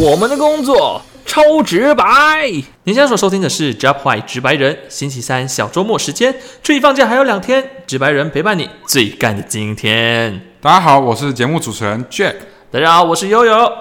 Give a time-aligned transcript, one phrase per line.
[0.00, 2.04] 我们的工作超直白。
[2.84, 6.32] 您现在所收听的是 Job White 直白人，星期三小周末时间，
[6.62, 10.40] 距离放假还有两天，直白人陪伴你最干的今天。
[10.60, 12.36] 大家好，我是节目主持人 Jack。
[12.70, 13.72] 大家好，我是悠悠。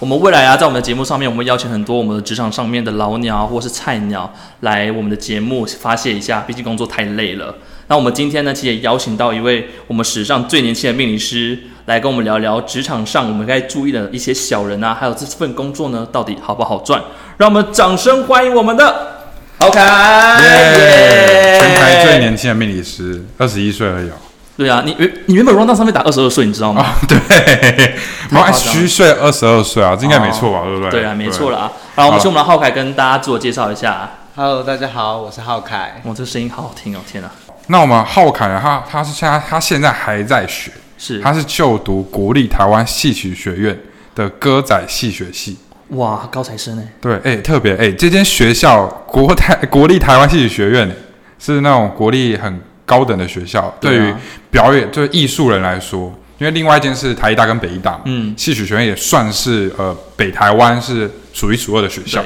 [0.00, 4.28] 我们未来啊，在我们的节目上面，我们邀请很多我们的职场上面的老鸟或是菜鸟
[4.62, 7.54] 来我们的节目发泄一下，毕竟工作太累了。
[7.90, 17.02] 那我们今天呢，其实也邀请到一位我们史上最年轻的命理师，来跟我们聊聊职场上我们该注意的一些小人啊，还有这份工作呢，到底好不好赚？
[17.38, 19.24] 让我们掌声欢迎我们的
[19.58, 24.12] 郝凯，耶全台最年轻的命理师，二十一岁而已哦。
[24.56, 26.86] 对啊，你原你原本 round down 上面打二十二岁，你知道吗？
[26.86, 30.62] 哦，对，虚岁二十二岁啊，这应该没错吧？
[30.62, 30.90] 对不对？
[30.92, 31.72] 对啊，没错了啊。
[31.96, 34.08] 好，我们请我们的浩凯跟大家自我介绍一下。
[34.36, 36.00] Hello，大家好，我是浩凯。
[36.04, 37.00] 哇，这声音好好听哦！
[37.10, 37.28] 天哪，
[37.70, 38.58] 那我们浩凯呢？
[38.60, 43.78] 他他是现在他现在还在学，是他是就读国立台湾戏曲学院
[44.16, 45.56] 的歌仔戏学系。
[45.90, 50.96] 哇，高材生哎，对，哎、特别哎、这间学校国台 国立台湾戏曲学院
[51.38, 62.20] 是那种国立很高等的学校，对于啊表演就是艺术人来说，因为另外一间是台艺大跟北艺大嘛，嗯，戏曲学院也算是呃北台湾是数一数二的学校。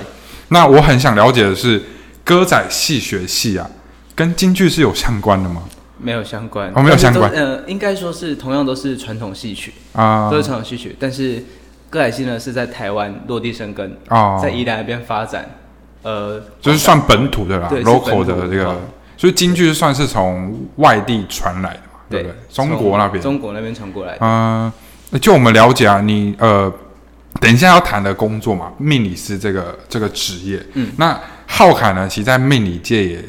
[0.49, 1.83] 那我很想了解的是，
[2.25, 3.69] 歌仔戏学系啊，
[4.15, 5.63] 跟京剧是有相关的吗？
[5.99, 7.31] 没有相关，哦没有相关。
[7.31, 10.31] 呃，应该说是同样都是传统戏曲，啊。
[10.31, 11.43] 都是传统戏曲，但是
[11.89, 15.49] 歌仔戏呢是在台湾落地生根，啊，在宜兰那边发展，
[16.03, 18.67] 呃，就是算本土的啦，local 的这个。
[18.67, 18.77] 哦，
[19.17, 22.37] 所以京剧算是从外地传来的嘛，对不对？
[22.53, 24.19] 中国那边，中国那边传过来的。
[24.21, 24.73] 嗯、
[25.21, 26.71] 就我们了解啊，你呃，
[27.41, 33.25] 等一下要谈的工作嘛，命理师这个这个职业，嗯，那浩凯呢，其实在命理界也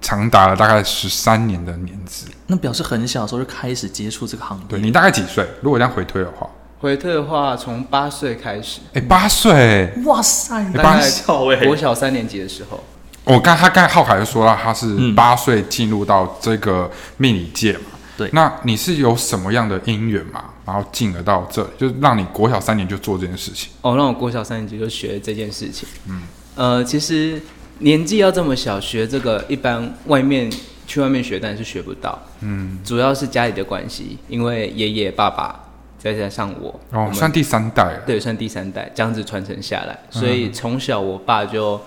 [0.00, 2.26] 长达了大概十三年的年资。
[2.46, 4.64] 那表示很小的时候就开始接触这个行业。
[4.68, 5.46] 对你大概几岁？
[5.60, 6.48] 如果这样回推的话，
[6.78, 9.92] 回退的话，从八岁开始，哎，八岁。
[10.04, 12.84] 哇塞，你大概小哎，国小三年级的时候，
[13.24, 17.84] 我刚他刚才浩凯就说到，他是嗯八岁进入到这个命理界嘛。
[18.16, 20.44] 对那你是有什么样的因缘嘛？
[20.64, 23.70] 然后进而到这里，就是让你国小三年就做这件事情。
[23.82, 25.86] 哦，让我国小三年级就学这件事情。
[26.06, 26.22] 嗯，
[26.54, 27.40] 呃，其实
[27.78, 30.50] 年纪要这么小学这个，一般外面
[30.86, 32.18] 去外面学，但是学不到。
[32.40, 38.02] 嗯，主要是家里的关系，因为爷爷、爸爸再加上我，我哦，们算第三代了。
[38.06, 39.98] 对，算第三代，这样子传承下来。
[40.10, 41.80] 所以从小我爸就，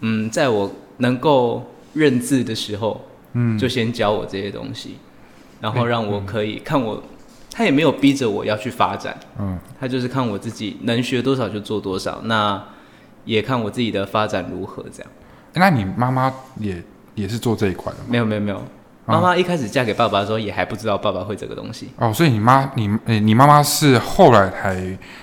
[0.00, 1.64] 嗯，在我能够
[1.94, 3.00] 认字的时候，
[3.32, 4.98] 嗯，就先教我这些东西，
[5.60, 7.02] 然后让我可以看我，
[7.50, 12.62] 他也没有逼着我要去发展，嗯，他就是看我自己能学多少就做多少，那
[13.24, 15.10] 也看我自己的发展如何这样。
[15.54, 16.82] 那你妈妈也
[17.14, 18.04] 也是做这一块的吗？
[18.08, 18.62] 没有没有没有，
[19.06, 21.90] 妈妈一开始嫁给爸爸的时候也还不知道爸爸会这个东西。
[21.98, 24.76] 哦，所以你妈你诶、你妈妈是后来才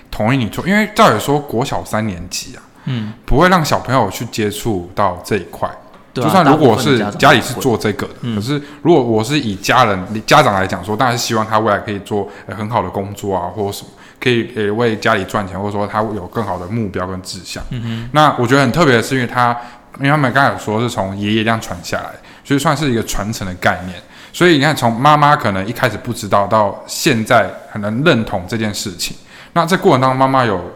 [0.09, 5.69] 同意你做，因为照理说国小三年级啊，嗯，不会让小朋友去接触到这一块。
[6.13, 8.05] 对啊就算如果是大部分的家里是做这个
[8.35, 17.63] 可是如果我是以家人家长来讲说，当然是希望他未来可以做、呃很好的工作啊，或者什么，可以呃为家里赚钱，或者说他有更好的目标跟志向。
[17.69, 19.57] 嗯那我觉得很特别的是，因为他
[20.01, 22.11] 因为他们刚才有说是从爷爷这样传下来，
[22.43, 23.97] 所以算是一个传承的概念。
[24.33, 29.15] 所以你看，从妈妈可能一开始不知道，到现在很能认同这件事情。
[29.53, 30.71] 那这过程当中，妈妈有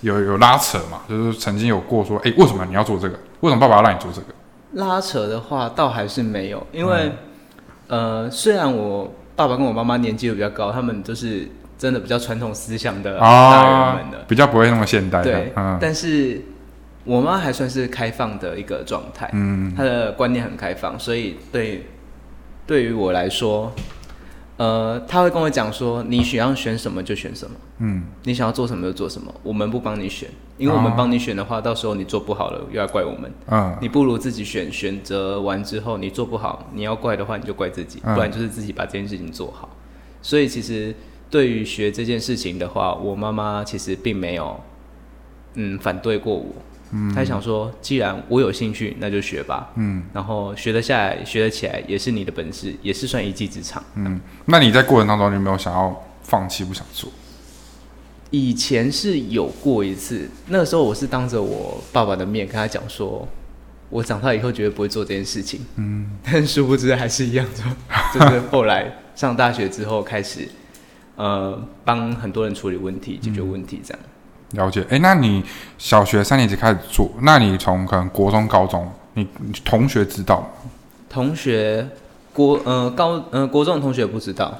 [0.00, 1.00] 有有拉扯嘛？
[1.08, 3.18] 就是曾经有过说，诶，为什么你要做这个？
[3.40, 4.28] 为什么爸爸要让你做这个？
[4.72, 7.12] 拉扯的话，倒还是没有，因为、
[7.88, 11.46] 嗯呃，虽然我爸爸跟我妈妈年纪又比较高，他们都是
[11.78, 15.24] 真的比较传统思想的大啊人们的，，比较不会那么现代的。
[15.24, 16.42] 对，嗯但是
[17.04, 19.72] 我妈还算是开放的一个状态，嗯。
[19.76, 21.86] 她的观念很开放，所以对
[22.66, 23.72] 对于我来说，
[24.56, 33.30] 呃，她会跟我讲说，你想要选什么就选什么，嗯，你想要做什么就做什么，我们不帮你选，因为我们帮你选的话，到时候你做不好了又要怪我们。
[33.48, 39.68] 嗯你不如自己选，选择完之后你做不好，你要怪的话你就怪自己，嗯不然就是自己把这件事情做好。
[40.22, 40.94] 所以其实
[41.28, 44.58] 对于学这件事情的话，我妈妈其实并没有
[45.54, 46.46] 嗯反对过我，
[46.94, 53.82] 嗯，她想说既然我有兴趣，那就学吧，嗯然后学得下来，学得起来也是你的本事，也是算一技之长。
[53.96, 57.10] 嗯，那你在过程当中，你有没有想要放弃不想做？
[58.30, 63.26] 以前是有过一次，那个时候我是当着我爸爸的面跟他讲说，
[63.90, 65.60] 我长大以后绝对不会做这件事情。
[65.76, 67.64] 嗯，但殊不知还是一样做，
[68.12, 70.48] 就是后来上大学之后开始，
[71.14, 74.02] 呃，帮很多人处理问题、解决问题这样。
[74.52, 74.84] 了解。
[74.88, 75.42] 诶，那你
[75.78, 80.46] 小学三年级开始做，那你从可能国中、高中，你你同学知道吗？
[81.08, 81.86] 同学
[82.32, 84.58] 国呃高呃国中的同学不知道，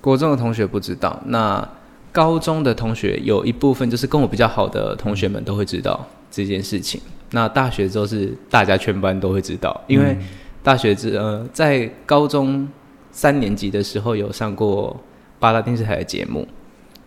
[0.00, 1.20] 国中的同学不知道。
[1.26, 1.66] 那
[2.10, 7.00] 高中的同学有一部分就是跟我比较好的同学们都会知道这件事情。
[7.30, 10.16] 那大学之后是大家全班都会知道，因为
[10.62, 12.66] 大学之呃在高中
[13.12, 14.98] 三年级的时候有上过
[15.38, 16.48] 八大电视台的节目，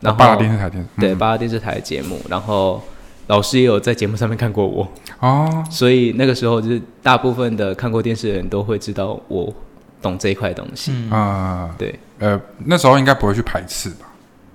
[0.01, 2.81] 然后八大电视台电视对嗯八大电视台的节目，然后
[3.27, 4.87] 老师也有在节目上面看过我，
[5.19, 9.53] 哦，所以那个时候就是大部分的看过电视的人都会知道我
[10.01, 10.91] 懂这一块东西。
[10.91, 14.07] 嗯，啊，对，呃，那时候应该不会去排斥吧？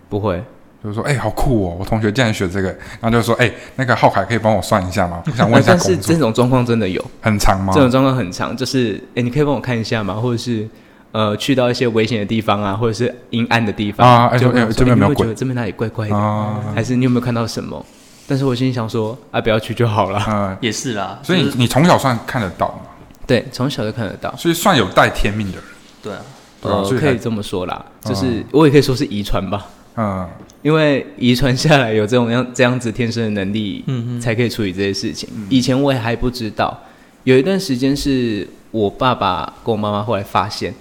[0.09, 0.43] 不会，
[0.83, 1.77] 就是说，哎、好酷哦！
[1.81, 2.69] 我同学竟然学这个，
[3.01, 5.23] 然后就说，哎、那个浩凯可以帮我算一下吗？
[5.27, 7.81] 我想问一下但是这种状况真的有，很长吗这？
[7.81, 10.15] 种状况很长，就是哎、诶你可以帮我看一下吗？
[10.15, 10.69] 或者是
[11.13, 17.85] 呃，去到一些危险的地方啊，或者是阴暗的地方啊就问我说这边有没有鬼诶你会觉得这边哪里怪怪的，啊，还是你有没有看到什么？
[18.29, 20.21] 但是我心里想说，啊，不要去就好了。
[20.29, 21.19] 嗯， 也是啦。
[21.23, 22.81] 所以你你从小算看得到吗？
[23.27, 24.35] 对，从小就看得到。
[24.37, 25.65] 所以算有带天命的人，
[26.03, 29.67] 对啊，可以这么说啦，就是嗯我也可以说是遗传吧，
[29.97, 30.29] 嗯
[30.63, 35.29] 因为遗传下来有这种样 这样子天生的能力，嗯才可以处理这些事情。
[35.49, 36.77] 以前我也还不知道，
[37.23, 40.75] 有一段时间是我爸爸跟我妈妈后来发现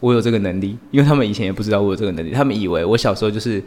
[0.00, 3.62] 我有这个能力，因为他们以前也不知道我有这个能力，他们以为我小时候就是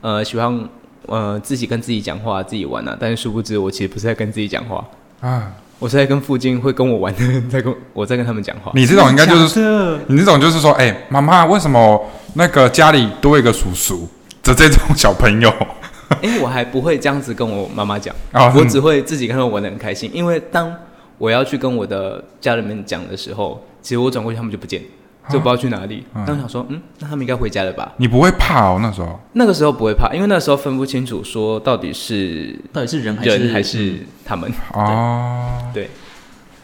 [0.00, 0.68] 呃喜欢
[1.06, 4.84] 呃自己跟自己讲话、自己玩啊，但是殊不知我其实不是在跟自己讲话，
[5.20, 8.72] 啊，我是在跟附近会跟我玩的人在跟我在跟他们讲话。
[8.74, 12.02] 你这种应该就是你这种就是说，哎、妈妈，为什么
[12.34, 14.08] 那个家里多一个叔叔
[14.42, 15.52] 的这种小朋友？
[16.22, 20.10] 因为我还不会这样子跟我妈妈讲，啊 我只会自己跟他们玩的很开心。
[20.12, 20.72] 因为当
[21.18, 24.82] 我要去跟我的家人们讲的时候，其实我转过去他们就不见，
[25.30, 26.04] 就不知道去哪里。
[26.26, 27.92] 当时想说，嗯，那他们应该回家了吧？
[27.96, 28.78] 你不会怕哦？
[28.82, 34.52] 那时候那个时候不会怕，因为那时候分不清楚说到底是到底是人还是人还是他们。
[34.72, 35.88] 哦，对，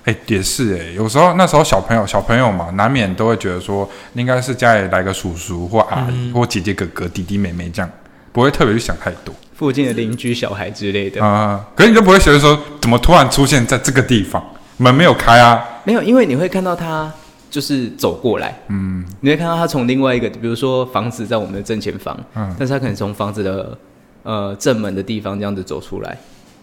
[0.04, 7.90] 哎、也是哎、有时候那时候小朋友小朋友嘛，难免都会觉得说，应该是家里来个叔叔或阿姨、或姐姐哥哥弟弟妹妹这样，
[8.32, 14.42] 不会特别去想太多附近的邻居小孩之类的，啊、可是你就不会觉得说，怎么突然出现在这个地方，
[14.78, 15.62] 门没有开啊？
[15.84, 17.12] 没有，因为你会看到他
[17.50, 23.76] 就是走过来，嗯你会看到他从另外一个，比如说房子在我们的正前方，嗯但是他可能从房子的
[24.22, 26.16] 呃正门的地方这样子走出来。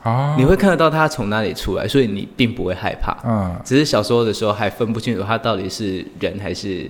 [0.03, 3.17] 啊，你会看得到他从哪里出来，所以你并不会害怕。
[3.25, 6.89] 嗯只是小时候的时候还分不清楚他到底是人还是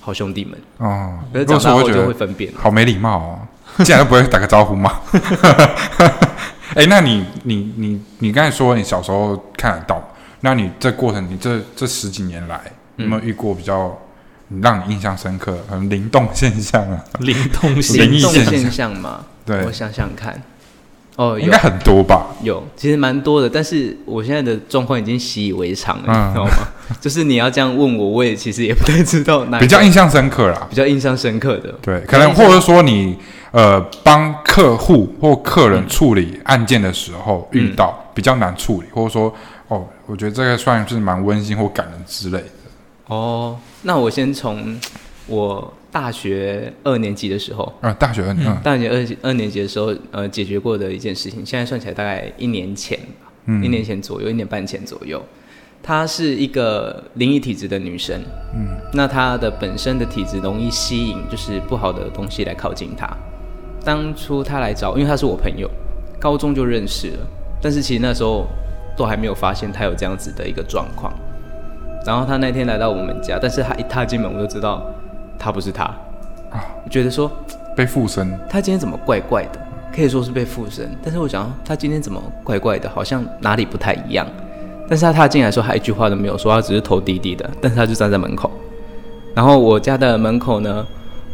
[0.00, 2.52] 好兄弟们，哦，可是长大后就说我会觉得会分辨。
[2.56, 3.38] 好没礼貌哦，
[3.84, 5.00] 竟然都不会打个招呼吗？
[6.74, 10.02] 哎、那你你你你刚才说你小时候看得到，
[10.40, 12.60] 那你这过程，你这这十几年来，
[12.98, 13.98] 有没有遇过比较
[14.60, 17.02] 让你印象深刻、很灵动现象啊？
[17.20, 20.42] 灵动灵异现象嘛，对我，想想看，
[21.16, 22.26] 哦，有应该很多吧？
[22.42, 26.52] 有，其实蛮多的，但是我现在的状况已经习以为常了，嗯你知道吗？
[27.00, 30.66] 就是你要这样问我，我也其实也不太知道哪比较印象深刻啦。
[30.70, 31.70] 比较印象深刻的。
[31.82, 33.18] 对，可能或者说你
[33.50, 39.32] 呃帮客户或客人处理案件的时候遇到比较难处理，或者说
[39.68, 42.46] 哦，我觉得这个算是蛮温馨或感人之类的。
[43.08, 44.78] 哦，那我先从
[45.26, 55.22] 我大学二年级的时候，啊，大学二年嗯大学二二年级的时候，呃，解决过的一件事情，现在算起来大概一年前吧，嗯一年前左右，一年半前左右。
[55.82, 58.20] 她是一个灵异体质的女生，
[58.54, 63.08] 嗯，那她的本身的体质容易吸引就是不好的东西来靠近她。
[63.84, 65.70] 当初她来找，因为她是我朋友，
[66.20, 67.26] 高中就认识了，
[67.62, 68.46] 但是其实那时候
[68.96, 71.10] 都还没有发现她有这样子的一个状况。
[72.08, 74.82] 然后他那天来到我们家，但是他一踏进门，我就知道
[75.38, 77.30] 他不是他，啊，我觉得说
[77.76, 79.60] 被附身，他今天怎么怪怪的？
[79.94, 84.26] 可以说是被附身，但是我想他今天怎么怪怪的，好像哪里不太一样。
[84.88, 88.50] 但是他踏进来的时候，他一句话都没有说，他只是头低低的，但是他就站在门口。
[89.34, 90.86] 然后我家的门口呢，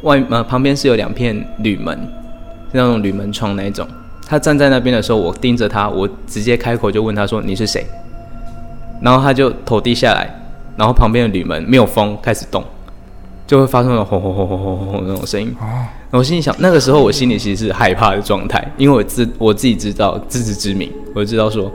[0.03, 3.87] 外呃旁边是有两片铝门，是那种铝门窗那一种。
[4.27, 7.87] 他站在那边的时候，我盯着他，我直接开口就问他说：“你是谁？”
[9.01, 10.29] 然后他就头低下来，
[10.77, 12.65] 然后旁边的铝门没有风，开始动，
[13.47, 15.55] 就会发出那种轰轰轰轰轰轰那种声音。
[15.61, 21.71] 哦，我心里想，那个时候我心里其实是害怕的状态，因为我自我自己知道自知之明，我知道说，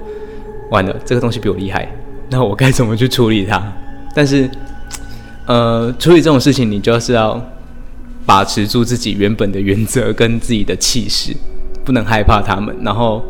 [0.72, 1.88] 完了，这个东西比我厉害，
[2.30, 3.62] 那我该怎么去处理它？
[4.16, 4.50] 但是，
[5.46, 7.40] 呃，处理这种事情，你就是要
[8.26, 11.36] 把持住自己原本的原则跟自己的气势，
[11.86, 12.76] 不能害怕他们。
[12.82, 13.24] 然后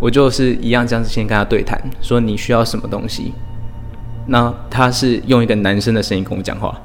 [0.00, 3.32] 我就是一样这样子先跟他对谈，说你需要什么东西。
[4.28, 6.78] 那他是用一个男生的声音跟我讲话，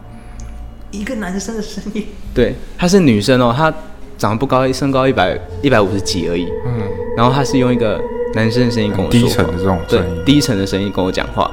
[0.92, 3.72] 一个男生的声音，对，他是女生哦，他
[4.18, 6.48] 长得不高，身高一百一百五十几而已。
[6.66, 6.82] 嗯，
[7.18, 8.02] 然后他是用一个
[8.34, 11.52] 男生的声音跟我说话，低沉的这种对声音低沉的声音跟我讲话。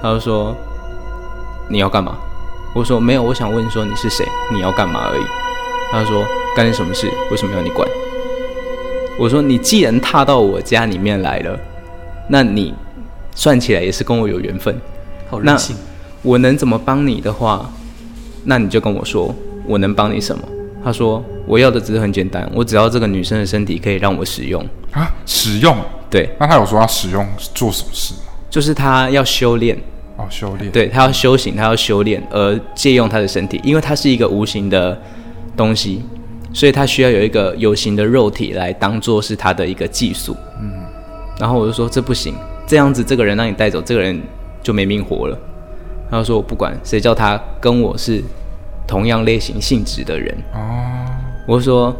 [0.00, 0.56] 他就说
[1.68, 2.16] ：“你要干嘛？”
[2.74, 5.24] 我说：“没有，我想问说你是谁，你要干嘛而已。”
[5.92, 6.24] 他说
[6.56, 7.08] ：“干你什么事？
[7.30, 7.88] 为什么要你管？”
[9.18, 11.58] 我说你既然踏到我家里面来了，
[12.28, 12.74] 那你
[13.34, 14.74] 算起来也是跟我有缘分。
[15.40, 15.76] 那好任性。
[16.22, 17.70] 我能怎么帮你的话，
[18.44, 19.34] 那你就跟我说，
[19.66, 20.42] 我能帮你什么？
[20.84, 24.64] 他说我要的只是很简单，我只要这个女生的身体可以让我使用。
[24.90, 25.76] 啊，使用。
[26.10, 28.20] 对，那他有说要使用做什么事吗？
[28.50, 29.76] 就是他要修炼，
[30.16, 30.70] 哦，修炼。
[30.70, 35.00] 对他要修行，他要修炼，而借用他的身体，因为他是一个无形的
[35.56, 36.02] 东西，
[36.52, 40.36] 所以他需要有一个有形的肉体来当做是他的一个技术。
[40.60, 40.70] 嗯，
[41.38, 42.34] 然后我就说这不行，
[42.66, 44.20] 这样子这个人让你带走，这个人
[44.62, 45.38] 就没命活了。
[46.10, 48.22] 他就说我不管，谁叫他跟我是
[48.86, 50.36] 同样类型性质的人。
[50.54, 51.06] 哦，
[51.46, 51.94] 我说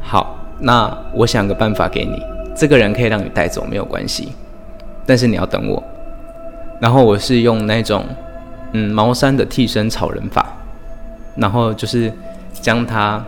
[0.00, 2.22] 好，那我想个办法给你，
[2.56, 4.32] 这个人可以让你带走没有关系，
[5.04, 5.82] 但是你要等我。
[6.80, 8.04] 然后我是用那种
[8.72, 10.46] 嗯茅山的替身草人法，
[11.36, 12.10] 然后就是
[12.54, 13.22] 将她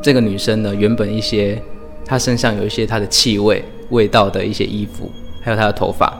[0.00, 1.60] 这个女生呢原本一些
[2.06, 5.10] 她身上有一些她的气味味道的一些衣服，
[5.42, 6.10] 还有她的头发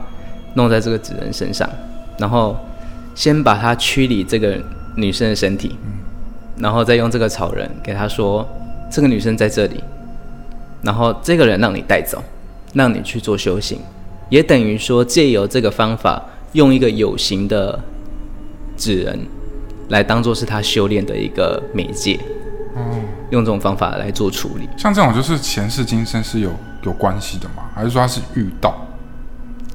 [0.57, 1.69] 弄在这个纸人身上，
[2.17, 2.57] 然后
[3.13, 4.59] 先把它驱离这个
[4.95, 5.77] 女生的身体，
[6.57, 8.45] 然后再用这个草人给他说
[8.91, 9.83] 这个女生在这里，
[10.81, 12.23] 然后这个人让你带走，
[12.73, 13.79] 让你去做修行。
[14.29, 16.21] 也等于说借由这个方法，
[16.53, 17.79] 用一个有形的
[18.75, 19.19] 纸人
[19.89, 22.19] 来当做是他修炼的一个媒介，
[23.29, 24.67] 用这种方法来做处理。
[24.75, 26.51] 像这种就是前世今生是有
[26.83, 27.63] 有关系的吗？
[27.75, 28.75] 还是说他是遇到？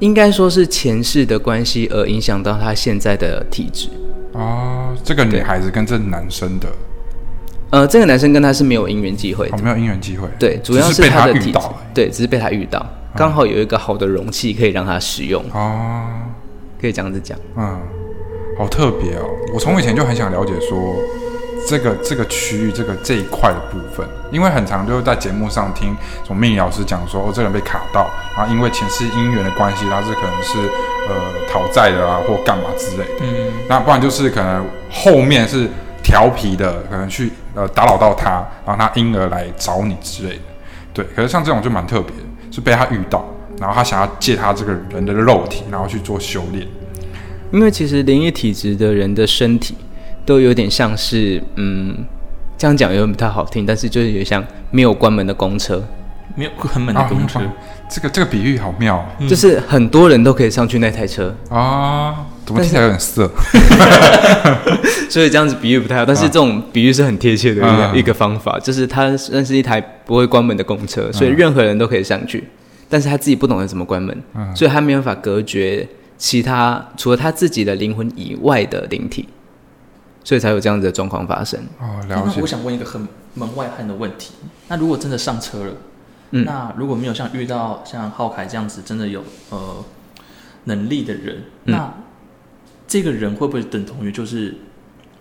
[0.02, 3.88] 应该说是前世的关系而影响到他现在的体质。
[4.32, 6.66] 哦，这个女孩子跟这男生的
[7.70, 10.26] 呃，这个男生跟他是没有姻缘机会的哦，没有姻缘机会。
[10.40, 11.58] 对，主要是他他的体质
[11.94, 16.02] 对，只是被他遇到，刚好有一个好的容器可以让他使用，哦，
[16.80, 17.38] 可以这样子讲。
[17.56, 17.80] 嗯，
[18.58, 19.24] 好特别哦！
[19.54, 20.96] 我从以前就很想了解说
[21.68, 30.58] 这个这个区域这个这一块的部分，因为很常就是在节目上听从命理老师讲说，哦，这个人被卡到，然后因为前世姻缘的关系，他是可能是
[31.08, 31.14] 呃
[31.50, 33.20] 讨债的啊，或干嘛之类的。
[33.22, 35.68] 嗯，那不然就是可能后面是
[36.02, 40.42] 调皮的，可能去呃打扰到他，然后他因而来找你之类的。
[40.92, 42.14] 对，可是像这种就蛮特别，
[42.50, 43.24] 是被他遇到，
[43.58, 46.66] 然后他想要借他这个人的肉体，然后去做修炼。
[47.52, 49.74] 因为其实灵异体质的人的身体
[50.24, 51.96] 都有点像是，嗯，
[52.56, 55.82] 这样讲有点不太好听，但是就是有点像没有关门的公车，
[56.36, 57.52] 没有关门的公车，啊
[57.88, 58.96] 这个这个比喻好妙。
[58.96, 59.28] 哦嗯。
[59.28, 62.26] 就是很多人都可以上去那台车，啊！
[62.46, 63.30] 怎么听起来有点色？
[65.10, 67.98] 所以这样子比喻不太好，但是这种比喻是很贴切的一个、嗯。
[67.98, 72.42] 一个方法，就是它算是一台不会关门的公车，所以任何人都可以上去，
[72.88, 74.56] 但是他自己不懂得怎么关门，嗯。
[74.56, 75.86] 所以他没办法隔绝
[76.16, 79.28] 其他除了他自己的灵魂以外的灵体，
[80.24, 81.60] 所以才有这样子的状况发生。
[81.80, 82.46] 哦，了解那我。
[82.46, 84.32] 想问一个很门外汉的问题：
[84.68, 85.72] 那如果真的上车了，
[86.30, 89.84] 嗯那如果没有像遇到像浩凯这样子真的有呃
[90.64, 91.94] 能力的人，嗯那
[92.86, 94.54] 这个人会不会等同于就是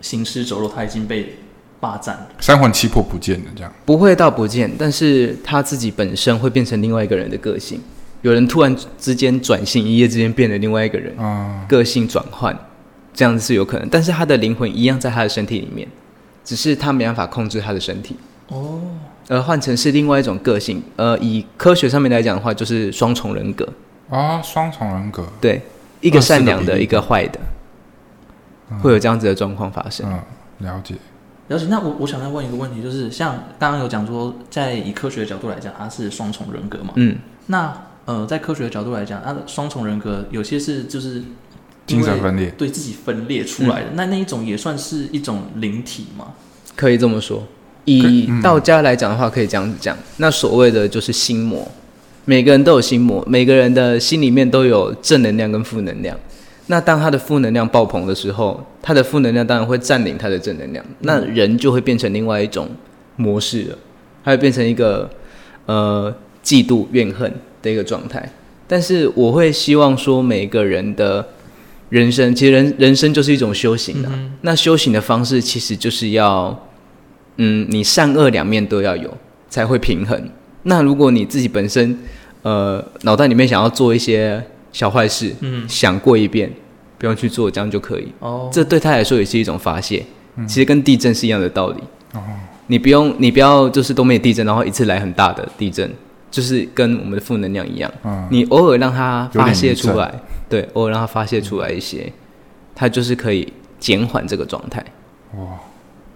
[0.00, 1.38] 行尸走肉，他已经被
[1.80, 2.28] 霸占了？
[2.38, 7.80] 三魂七魄不见了，这样不会到不见，但是他自己本身会变成另外一个人的个性。
[8.20, 12.56] 有人突然之间转性，一夜之间变了另外一个人，啊、个性转换，
[13.14, 13.88] 这样子是有可能。
[13.88, 15.86] 但是他的灵魂一样在他的身体里面，
[16.44, 18.16] 只是他没办法控制他的身体，
[18.48, 18.80] 哦，
[19.28, 20.82] 而换成是另外一种个性。
[20.96, 23.68] 呃，以科学上面来讲的话，就是双重人格，
[24.10, 25.62] 啊，双重人格，对，
[26.00, 27.38] 一个善良的，一个坏的，
[28.80, 30.06] 会有这样子的状况发生。
[30.10, 30.94] 嗯，了解。
[31.48, 31.66] 了解。
[31.68, 36.92] 那我我想再问一个问题，就是像刚刚有讲说，在以科学的角度来讲，它是双重人格嘛？
[36.96, 37.16] 嗯，
[37.46, 37.72] 那
[38.04, 41.22] 呃，在科学的角度来讲，它的双重人格有些是就是
[41.86, 46.34] 精神分裂对自己分裂出来的，那那一种也算是一种灵体吗？
[46.76, 47.42] 可以这么说。
[47.84, 49.96] 以道家来讲的话，可以这样子讲。
[50.18, 51.68] 那所谓的就是心魔，
[52.24, 56.16] 每个人都有心魔，每个人的心里面都有正能量跟负能量。
[56.68, 62.68] 那当他的负能量爆棚的时候，他的负能量当然会占领他的正能量，那人就会变成另外一种
[63.16, 63.78] 模式了，
[64.24, 65.10] 他会变成一个
[65.66, 68.30] 呃嫉妒怨恨的一个状态。
[68.68, 71.26] 但是我会希望说，每个人的
[71.92, 74.08] 人生，其实人人生就是一种修行的、
[74.40, 76.58] 那修行的方式其实就是要，
[77.36, 79.14] 嗯，你善恶两面都要有，
[79.50, 80.18] 才会平衡。
[80.62, 81.98] 那如果你自己本身，
[82.40, 86.50] 呃，脑袋里面想要做一些小坏事，嗯，想过一遍，
[86.96, 88.08] 不用去做，这样就可以。
[88.20, 90.02] 哦，这对他来说也是一种发泄，
[90.48, 91.82] 其实跟地震是一样的道理。
[92.14, 92.22] 哦，
[92.68, 95.92] 你不用，你不要就是都没有地震，然后一次来很大的地震，
[96.32, 97.88] 就是跟我们的负能量一样。
[98.02, 100.12] 嗯，你偶尔让它发泄出来，
[100.48, 102.12] 对，偶尔让它发泄出来一些，
[102.74, 104.84] 它就是可以减缓这个状态。
[105.36, 105.44] 哇，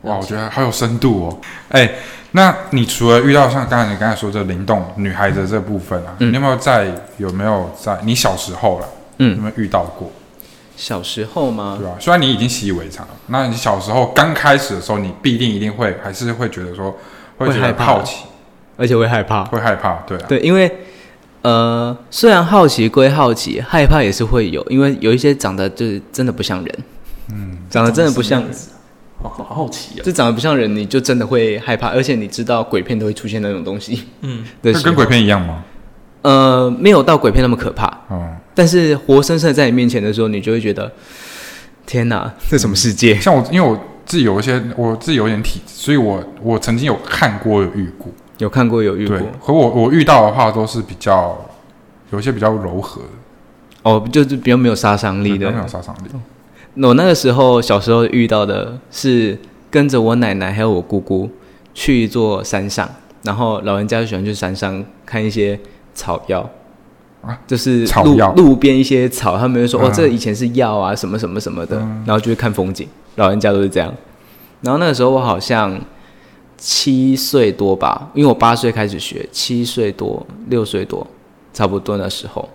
[0.03, 1.39] 哇，我觉得好有深度哦。
[1.69, 1.89] 哎，
[2.33, 10.11] 那你除了遇到像刚才你刚才说这灵动女孩的这部分啊，嗯你有没有在有没有在你小时候了，嗯有嗯，没有遇到过？
[10.77, 11.89] 小时候吗对？
[11.89, 11.97] 啊？
[11.99, 16.95] 虽然你已经习以为常了，那你小时候刚开始的时候，你必定一定会还是会觉得说
[17.39, 18.27] 会觉得会害怕好奇，
[18.77, 19.45] 而且会害怕。
[19.45, 20.71] 会害怕，对啊，对，因为
[21.43, 26.79] 呃，虽然好奇归好奇，害怕也是会有，因为有一些长得就是真的不像人，
[27.33, 28.43] 嗯，长得真的不像，
[29.23, 30.03] 好好好奇啊！
[30.05, 35.65] 这长得不像人，你就真的会害怕，而且你知道鬼片都会出现那种东西嗯，的时候这跟鬼片一样吗？
[36.23, 40.91] 呃没有到鬼片那么可怕，哦，但是活生生地在你面前的时候，你就会觉得
[41.87, 43.15] 天哪，这什么世界？
[43.21, 51.37] 像我，因为我自己有一些，我自己有点体质，所以我我曾经有看过，有遇过，有看过有遇过对，可我我遇到的话都是比较
[52.11, 53.09] 有一些比较柔和的，
[53.83, 55.59] 哦，就是比较没有杀伤力的没。
[55.59, 56.83] 有杀伤力。
[56.87, 59.39] 我那个时候小时候遇到的是
[59.71, 61.31] 跟着我奶奶还有我姑姑
[61.73, 62.89] 去一座山上，
[63.23, 65.59] 然后老人家就喜欢去山上看一些
[65.95, 66.47] 草药
[67.23, 72.87] 啊就是路路边一些草，他们会说、哦嗯，这个以前是药啊，什么什么什么的，然后就会看风景。
[73.15, 73.93] 老人家都是这样。
[74.61, 75.81] 然后那个时候我好像
[76.57, 81.07] 七岁多吧，因为我八岁开始学，七岁多六岁多，
[81.53, 82.49] 差不多那时候。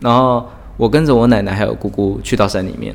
[0.00, 0.44] 然后
[0.76, 2.94] 我跟着我奶奶还有姑姑去到山里面，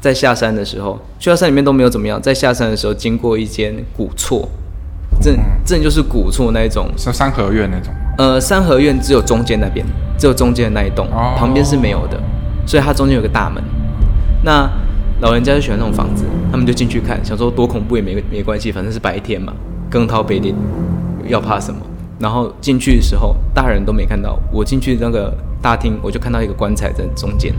[0.00, 4.48] 在下山的时候，去到山里面都没有怎么样，在下山的时候经过一间古厝，
[5.20, 9.86] 正正就是古厝那一种，是三合院那种，呃，三合院只有中间那边，
[10.18, 11.34] 只有中间的那一栋，哦。
[11.36, 12.20] 旁边是没有的，
[12.66, 13.62] 所以它中间有个大门。
[14.44, 14.68] 那
[15.20, 19.52] 老人家就喜欢那种房子，他们就进去看，想说多恐怖也没没关系，反正是白天嘛，
[19.92, 20.54] 更掏北点，
[21.28, 21.78] 要怕什么？
[22.18, 27.52] 然后进去的时候，大人都没看到，我进去那个大厅，我就看到一个棺材在中间，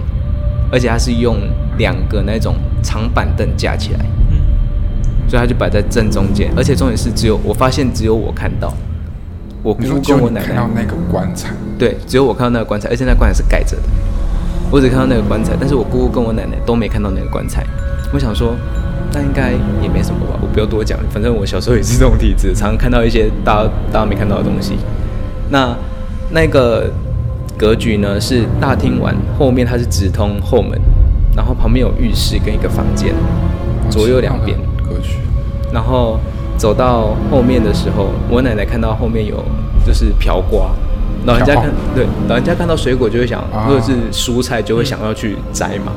[0.72, 1.38] 而且它是用
[1.78, 4.00] 两个那种长板凳架起来，
[4.32, 4.38] 嗯
[5.28, 8.74] 所以它就摆在正中间，而且重点是只有我发现只有我看到，
[9.62, 13.84] 我姑姑跟我奶奶到那个棺材，对，只有我看到那个棺材，而且那棺材是盖着的。
[14.72, 17.64] 我只看到那个棺材，但是我姑姑跟我奶奶都没看到那个棺材。
[18.12, 18.56] 我想说，
[19.14, 24.78] 那应该也没什么吧，我不要多讲，反正我小时候也是这种体质，常常看到一些大家大家没看到的东西。
[25.50, 25.76] 那
[26.32, 26.90] 那个
[27.58, 30.80] 格局呢是大厅完后面它是直通后门，
[31.36, 33.14] 然后旁边有浴室跟一个房间，
[33.90, 34.58] 左右两边。
[34.90, 35.18] 格局，
[35.72, 36.20] 然后
[36.58, 39.44] 走到后面的时候，我奶奶看到后面有
[39.86, 40.72] 就是瓢瓜，
[41.26, 45.92] 老人家看对老人家看到水果就会想，啊或者是蔬菜就会想要去摘嘛。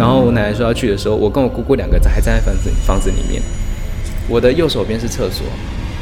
[0.00, 3.42] 然后我奶奶说要去的时候，我跟我姑姑两个还站在房子房子里面，
[4.28, 5.44] 我的右手边是厕所，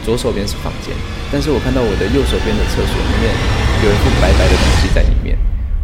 [0.04, 0.94] 左手边是房间，
[1.32, 3.34] 但是我看到我的右手边的厕所里面
[3.84, 5.37] 有一副白白的东西在里面。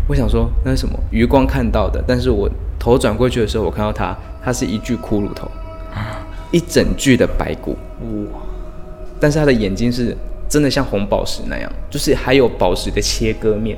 [0.07, 0.97] 我想说那是什么？
[1.11, 2.49] 余光看到的，但是我
[2.79, 5.51] 头转过去的时候，我看到它，它是一具骷髅头，
[6.53, 7.77] 一整具的白骨，
[8.33, 8.41] 哇，
[9.19, 10.17] 但是它的眼睛是
[10.49, 13.77] 真的像红宝石那样，就是还有宝石的切割面，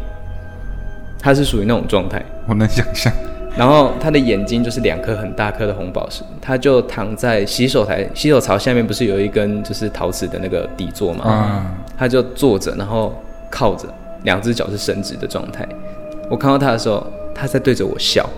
[1.19, 2.23] 它是属于那种状态。
[2.47, 3.11] 我能想象，
[3.57, 11.25] 然后他的眼睛就是两颗很大颗的红宝石，他就躺在洗手台洗手槽下面，不是有一根就是陶瓷的那个底座嘛？
[11.27, 13.15] 嗯，他就坐着，然后
[13.51, 13.89] 靠着，
[14.25, 15.67] 两只脚是伸直的状态。
[16.29, 18.29] 我看到他的时候，他在对着我笑，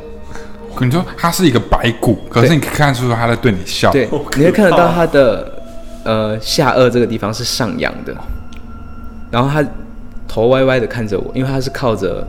[0.80, 5.52] 你说他是一个白骨，可是你可以看出他在对你笑，对你会看得到他的
[6.04, 8.14] 呃下颚这个地方是上扬的，
[9.32, 9.66] 然后他
[10.28, 12.24] 头歪歪的看着我，因为他是靠着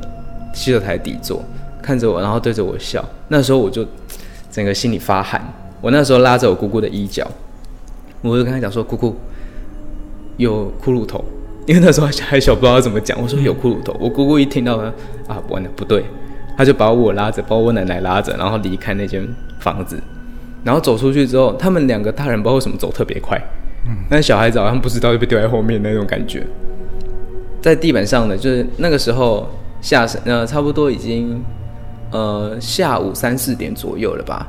[0.54, 1.44] 洗手台底座
[1.90, 3.04] 看着我，然后对着我笑。
[3.30, 3.84] 那时候我就
[4.52, 5.42] 整个心里发寒。
[5.82, 7.28] 我那时候拉着我姑姑的衣角，
[8.22, 9.16] 我就跟她讲说：“姑姑，
[10.38, 11.26] 有骷髅头。
[11.66, 13.20] ”因为那时候还小不知道要怎么讲。
[13.20, 14.94] 我说有骷髅头，我姑姑一听到呢，
[15.28, 16.06] 啊，完了，不对，
[16.56, 19.28] 她就把我拉着，把我奶奶拉着，然后离开那间
[19.60, 20.00] 房子。
[20.64, 23.36] 然后走出去之后，他们两个大人不知道为什么走特别快，
[23.88, 26.46] 嗯，但小孩子好像不知道就被丢在后面那种感觉。
[27.62, 29.50] 在地板上的，就是那个时候
[29.82, 31.42] 下山，呃，差不多已经
[32.12, 34.48] 呃下午三四点左右了吧，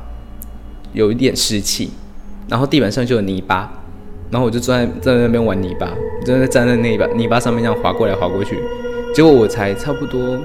[0.93, 1.91] 有一点湿气，
[2.47, 3.71] 然后地板上就有泥巴，
[4.29, 5.89] 然后我就坐在在那边玩泥巴，
[6.25, 8.59] 真的站在那泥巴泥巴上面这样滑过来滑过去，
[9.13, 10.39] 结果我才差不多，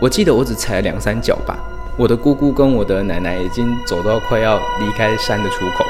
[0.00, 1.58] 我记得我只踩了两三脚吧，
[1.96, 5.84] 我的姑姑跟我的奶奶已经走到快要离开山的出口，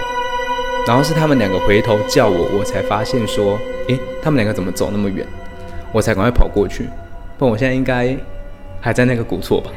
[0.86, 5.26] 然后是他们两个回头叫我，我才发现说，诶，他们两个怎么走那么远？
[5.92, 6.88] 我才赶快跑过去，
[7.38, 8.16] 不然我现在应该
[8.80, 9.70] 还在那个古厝吧。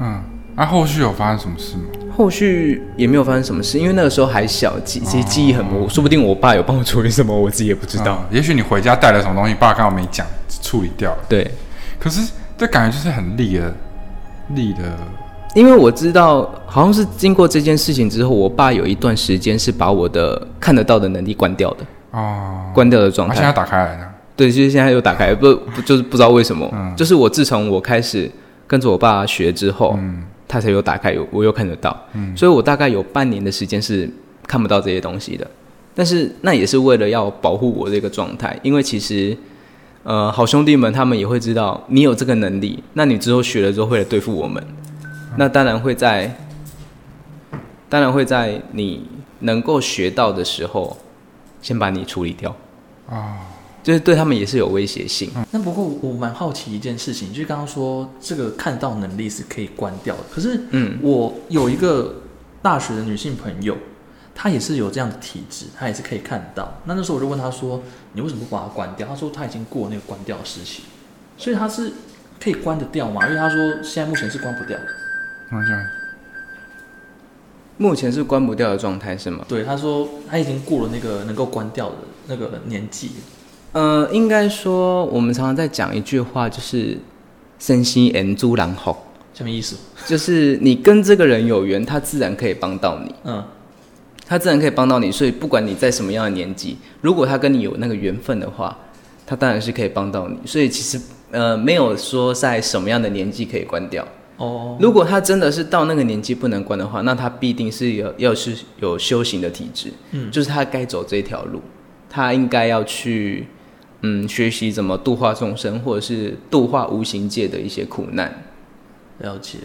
[0.00, 0.22] 嗯，
[0.56, 1.84] 那、后续有发生什么事吗？
[2.16, 8.14] 后续也没有发生什么事，因为那个时候还小，记其实记忆很模糊，说不定我爸有帮我处理什么，我自己也不知道。
[8.14, 10.26] 啊也许你回家带了什么东西，爸刚好没讲，
[10.62, 11.18] 处理掉了。
[11.28, 11.50] 对，
[11.98, 13.74] 可是这感觉就是很厉的、
[14.50, 14.96] 厉的
[15.54, 21.78] 因为我知道，好像是经过这件事情之后，我爸有一段时间是把我的看得到的能力关掉的，
[22.12, 23.34] 哦，关掉的状态。
[23.34, 24.09] 他现在打开来了，
[24.40, 28.30] 对，其实现在又打开，不不就是不知道为什么，就是我自从我开始
[28.66, 29.98] 跟着我爸学之后，
[30.48, 31.94] 他才有打开，有我又看得到，
[32.34, 34.08] 所以我大概有半年的时间是
[34.48, 35.46] 看不到这些东西的。
[35.94, 39.36] 但是那也是为了要保护我这个状态，因为其实，
[40.04, 44.64] 呃，好兄弟们他们也会知道你有这个能力，那你之后学了之后会来对付我们，
[45.36, 46.34] 那当然会在，
[47.90, 49.06] 当然会在你
[49.40, 50.96] 能够学到的时候，
[51.60, 52.56] 先把你处理掉，
[53.10, 53.36] 啊，
[53.82, 55.30] 就是对他们也是有威胁性。
[55.50, 62.16] 那不过我蛮好奇一件事情，就是刚刚说这个看到能力是可以关掉的，可是嗯我有一个
[62.62, 63.76] 大学的女性朋友，
[64.34, 66.80] 她也是有这样的体质，她也是可以看到。
[66.84, 70.82] 那那时候我就问她说：“你为什么不把它关掉？”她说她已经过那个关掉的时期，
[71.38, 71.90] 所以她是
[72.38, 73.26] 可以关得掉嘛？
[73.26, 74.78] 因为她说现在目前是关不掉
[77.78, 79.44] 目前是关不掉的状态是吗？
[79.48, 83.12] 对，她说她已经过了那个能够关掉的那个年纪。
[83.72, 86.98] 呃，应该说我们常常在讲一句话，就是
[87.58, 88.96] “身心人猪狼吼
[89.32, 93.14] 什么意思？”，就是你跟这个人有缘，他自然可以帮到你。
[93.24, 93.44] 嗯，
[94.26, 98.76] 他自然可以帮到你，所以不管你在什么样的年纪，如果他跟你有那个缘分的话，
[99.24, 100.36] 他当然是可以帮到你。
[100.44, 104.04] 所以其实呃，没有说在什么样的年纪可以关掉。
[104.38, 111.60] 哦，如果他真的是到那个年纪不能关的话，那他必定是有要是有修行的体质，嗯就是他该走这条路，
[112.08, 113.46] 他应该要去
[114.02, 118.44] 嗯学习怎么度化众生，或者是度化无形界的一些苦难。
[119.18, 119.58] 了解。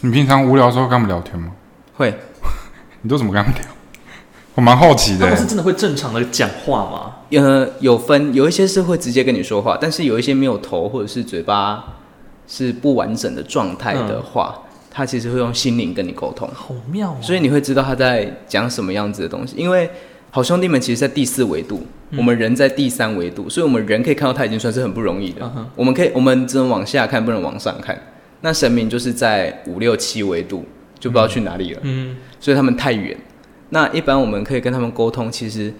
[0.00, 1.52] 你平常无聊的时候跟他们聊天吗？
[1.94, 2.14] 会，
[3.02, 3.68] 你都怎么跟他们聊？
[4.54, 5.36] 我蛮好奇的欸他们。
[5.38, 7.14] 是真的会正常的讲话吗？
[7.30, 11.96] 呃，有分，有一些是会直接跟你说话，但是有一些没有头或者是嘴巴
[12.46, 17.16] 是不完整的状态的话，他其实会用心灵跟你沟通，好妙哦！
[17.20, 19.54] 所以你会知道他在讲什么样子的东西。
[19.56, 19.88] 因为
[20.30, 25.50] 好兄弟们其实，在第四维度，我们人在第三维度，所以我们人可以看到他已经算是很不容易的。
[25.74, 27.98] 我们可以，我们只能往下看，不能往上看。
[28.40, 30.64] 那神明就是在五六七维度，
[30.98, 31.80] 就不知道去哪里了。
[31.82, 33.16] 嗯，所以他们太远。
[33.70, 35.74] 那一般我们可以跟他们沟通，其实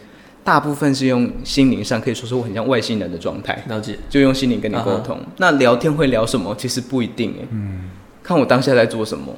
[0.44, 3.96] 大部分是用心灵上，可以说是我很像外星人的状态，了解。
[4.10, 5.18] 就用心灵跟你沟通。
[5.38, 6.54] 那聊天会聊什么？
[6.58, 7.90] 其实不一定哎，嗯，
[8.22, 9.34] 看我当下在做什么。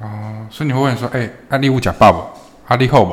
[0.00, 2.72] 哦，所以你会问说，哎、啊你有食饱不？
[2.72, 3.12] 啊你好不？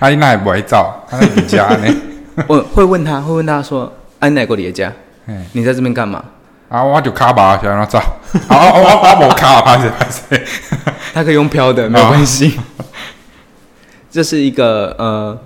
[0.00, 0.76] 啊你哪会不会走？
[1.10, 1.92] 啊你伫家呢？
[2.48, 4.92] 我会问他，会问他说：“安哪个你的家？
[5.26, 6.24] 嘿你在这边干嘛
[6.68, 7.98] 啊我就卡吧，想要走。
[7.98, 10.44] 啊我我我无卡，拍谁拍谁。
[11.12, 12.58] ”他可以用飘的，没有关系。
[14.10, 15.38] 这是一个呃，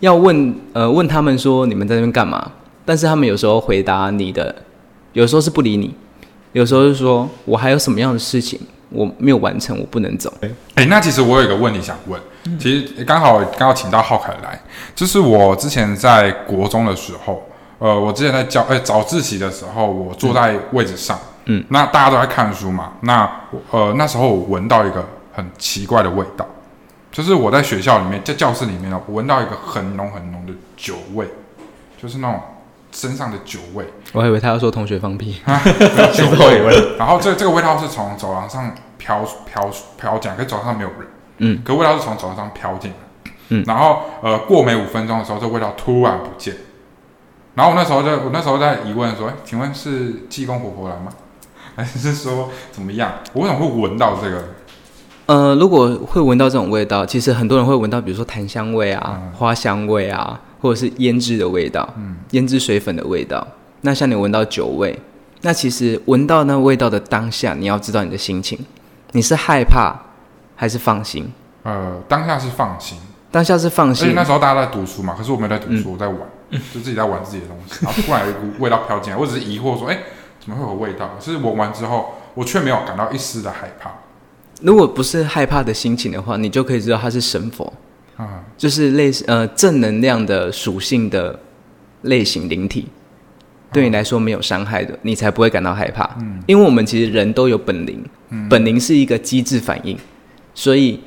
[0.00, 2.50] 要问呃问他们说你们在这边干嘛？
[2.84, 4.54] 但是他们有时候回答你的，
[5.12, 5.94] 有时候是不理你，
[6.52, 10.32] 有时候是说我还有什么样的事情我没有完成，我不能走。
[10.74, 12.20] 哎、那其实我有一个问题想问，
[12.58, 14.58] 其实刚好刚好请到浩凯来，
[14.94, 17.46] 就是我之前在国中的时候，
[17.78, 26.46] 呃，我之前在教，呃、早自习的时候，我坐在位置上，嗯，那大家都在看书嘛，那我呃那时候我闻到一个很奇怪的味道，
[27.12, 31.28] 就是我在学校里面，在教室里面呢，我闻到一个很浓很浓的酒味，
[32.00, 32.40] 就是那种
[32.90, 35.42] 身上的酒味，我还以为他要说同学放屁，
[36.14, 36.96] 酒味。
[36.98, 41.06] 然后这这个味道是从走廊上飘飘飘进来，可是走廊上没有人。
[41.40, 42.96] 嗯，可味道是从走廊上飘进来。
[43.52, 46.54] 嗯然后呃，过没五分钟的时候，这味道突然不见。
[47.56, 51.12] 然后我那时候就我那时候在疑问说，哎，请问是济公活佛来吗？
[51.74, 53.12] 还是说怎么样？
[53.32, 54.44] 我为什么会闻到这个？
[55.26, 63.46] 呃，如果会闻到这种味道，其实很多人会闻到，比如说檀香味啊、嗯花香味啊，或者是胭脂的味道，嗯胭脂水粉的味道。
[63.80, 64.96] 那像你闻到酒味，
[65.42, 68.58] 那其实闻到那味道的当下，你要知道你的心情，
[69.12, 69.94] 你是害怕
[70.60, 71.26] 还是放心？
[71.62, 72.98] 呃，当下是放心，
[73.30, 76.18] 当下是放而且心那，时候大家在读书嘛，可是我没有在读嗯书，我在玩，
[76.50, 77.82] 就自己在玩自己的东西。
[77.82, 79.98] 然后突然有一股味道飘进来，我只是疑惑说，哎，
[80.38, 81.12] 怎么会有味道？
[81.18, 83.90] 可是闻完之后，我却没有感到一丝的害怕。
[84.60, 87.72] 如果不是害怕的心情的话，你就可以知道它是神佛，
[88.18, 91.40] 啊、就是类似呃正能量的属性的
[92.02, 92.86] 类型灵体，
[93.72, 96.04] 对你来说没有伤害的，你才不会感到害怕。
[96.20, 98.04] 嗯，因为我们其实人都有本灵，
[98.50, 99.96] 本灵是一个机制反应，
[100.60, 101.00] 所以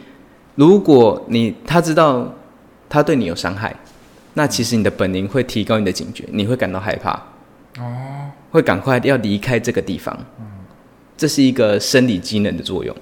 [0.55, 2.33] 如果你他知道
[2.89, 3.75] 他对你有伤害，
[4.33, 7.11] 那其实你的本能会提高你的警觉，你会感到害怕，
[7.77, 10.17] 哦，会赶快要离开这个地方。
[10.39, 10.45] 嗯
[11.15, 12.93] 这是一个生理机能的作用，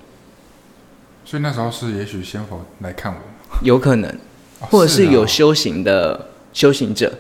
[1.24, 3.20] 所以那时候是也许先佛来看我，
[3.64, 4.12] 有可能，
[4.60, 5.26] 哦或者是有啊。
[5.26, 7.12] 修行的修行者，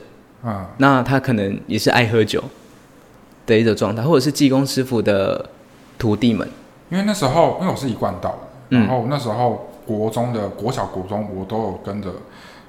[0.43, 2.43] 嗯那他可能也是爱喝酒
[3.45, 5.49] 的一种状态，或者是济公师傅的
[5.97, 6.47] 徒弟们，
[6.89, 8.37] 因为那时候因为我是一贯道
[8.79, 12.09] 然后那时候国中的国小、国中我都有跟着，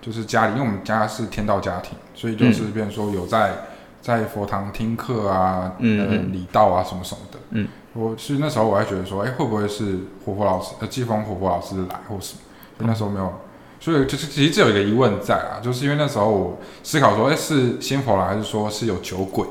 [0.01, 3.53] 就是家里，因为我们家是天道家庭，所以就是变成说有在
[4.01, 7.39] 在佛堂听课啊，呃嗯嗯礼道啊什么什么的。
[7.51, 12.41] 嗯，我是那时候我还觉得说，哎、会不会是活佛老师，呃，季风活佛老师来或什么？
[12.81, 13.33] 就那时候没有。
[13.79, 19.47] 所以就是其实这有一个疑问在啊，就是因为那时候我思考说，哎、是仙佛来，还是说是有酒鬼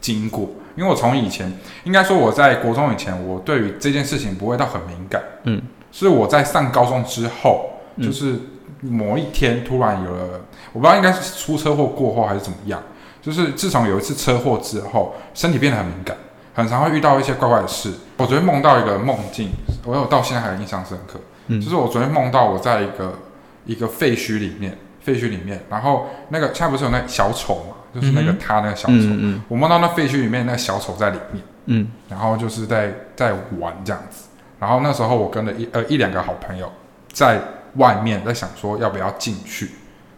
[0.00, 0.48] 经过？
[0.76, 1.52] 因为我从以前，
[1.84, 5.22] 应该说我在国中以前，我对于这件事情不会到很敏感。
[5.44, 5.62] 嗯，
[5.94, 8.36] 是我在上高中之后，嗯就是
[8.80, 10.40] 某一天突然有了，
[10.72, 12.82] 我不知道应该是出车祸过后还是怎么样，
[13.22, 16.16] 就是自从有一次车祸之后，身体变得很敏感，
[16.52, 17.92] 很常会遇到一些怪怪的事。
[18.16, 19.50] 我昨天梦到一个梦境，
[19.84, 21.20] 我有到现在还印象深刻。
[21.46, 23.18] 嗯就是我昨天梦到我在一个
[23.64, 34.24] 一个废墟里面，废墟里面，然后那个现在不是有那小丑嘛，就是那个嗯他那个小丑，嗯嗯我梦到那废墟里面那个小丑在里面，嗯然后就是在在玩这样子。
[34.64, 36.72] 然后那时候我跟了一呃一两个好朋友
[37.12, 37.38] 在
[37.74, 39.72] 外面在想说要不要进去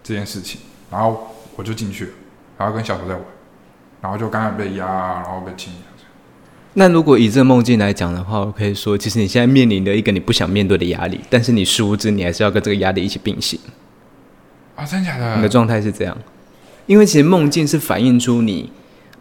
[0.04, 2.10] 这件事情，然后我就进去了，
[2.56, 3.24] 然后跟小丑在玩，
[4.02, 5.72] 然后就刚才被压，然后被亲。
[6.74, 13.58] 那如果以这梦境来讲的话，我可以说，其实你现在面临的一个你不想面对的压力，但是你殊不知你还是要跟这个压力一起并行。
[14.76, 15.48] 啊，真假的你的的？
[15.48, 16.16] 状态是这样，
[16.86, 18.70] 因为其实梦境是反映出你，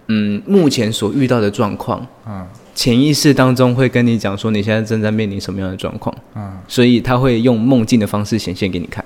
[0.07, 9.03] 嗯，目前所遇到的状况，嗯潜意识当中会跟你讲说你现在正在面临什么样的状况，嗯，所以他会用梦境的方式显现给你看。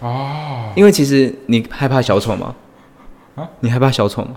[0.00, 2.54] 哦，因为其实你害怕小丑吗？
[3.36, 4.30] 啊，你害怕小丑吗？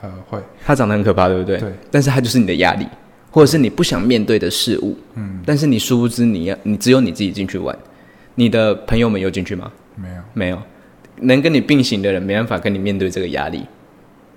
[0.00, 1.58] 呃，会，他长得很可怕，对不对？
[1.58, 1.72] 对。
[1.90, 2.86] 但是他就是你的压力，
[3.32, 4.96] 或者是你不想面对的事物。
[5.14, 7.76] 嗯，但是你殊不知你要，你只有你自己进去玩，
[8.36, 9.72] 你的朋友们有进去吗？
[9.96, 10.62] 没有，没有，
[11.22, 13.64] 能跟你并行的人没办法跟你面对这个压力，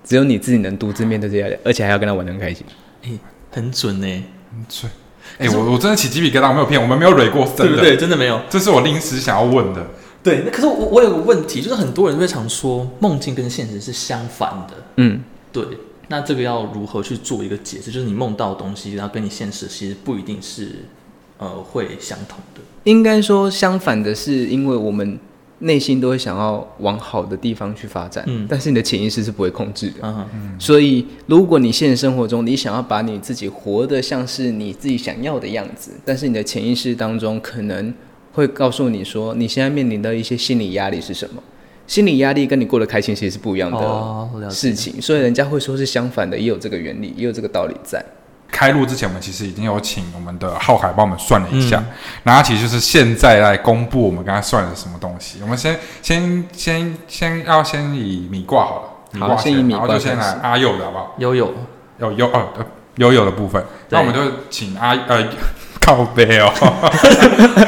[0.02, 2.66] 只有你自己能独自面对这个压力，而且还要跟他玩得很开心。
[3.52, 4.90] 很准呢、很准。
[5.38, 7.96] 哎、我我真的起鸡皮疙瘩，我没有骗，我们没有蕊过，真的，对不对？
[7.96, 8.40] 真的没有。
[8.50, 9.86] 这是我临时想要问的。
[10.22, 14.74] 对，那可是我我有个问题，就是很多人会常说梦境跟现实是相反的。
[14.96, 15.64] 嗯，对，
[16.08, 17.90] 那这个要如何去做一个解释？
[17.90, 20.84] 就是你梦到的东西，然后跟你现实其实不一定是
[21.38, 22.60] 呃会相同的。
[22.84, 25.18] 应该说相反的是，因为我们
[25.62, 29.94] 内心都会想要往好的地方去发展，嗯但是你的潜意识是不会控制的。
[30.02, 30.26] 嗯，
[30.58, 37.92] 所以，如果你现实生活中你想要把你自己活得像是你自己想要的样子，但是你的潜意识当中可能
[38.32, 41.42] 会告诉你说，你现在面临的一些心理压力是什么？
[41.86, 48.02] 心理压力跟你过得开心其实是不一样的事情，所以人家会说是相反的，也有这个原理，也有这个道理在。
[48.52, 51.86] 开录之前，我们其实已经有请我们的浩海帮我们算了一下，嗯。
[52.22, 55.38] 然后其实就是现在来公布我们刚才算的什么东西。
[55.42, 61.14] 我们先先先先要先以米卦好了，米好卦先以米卦然后就先来阿佑的好不好？
[61.18, 61.52] 悠悠，
[61.98, 63.98] 有有哦呃悠悠的部分，对。
[63.98, 65.26] 那我们就请阿呃
[65.84, 66.48] 靠背哦，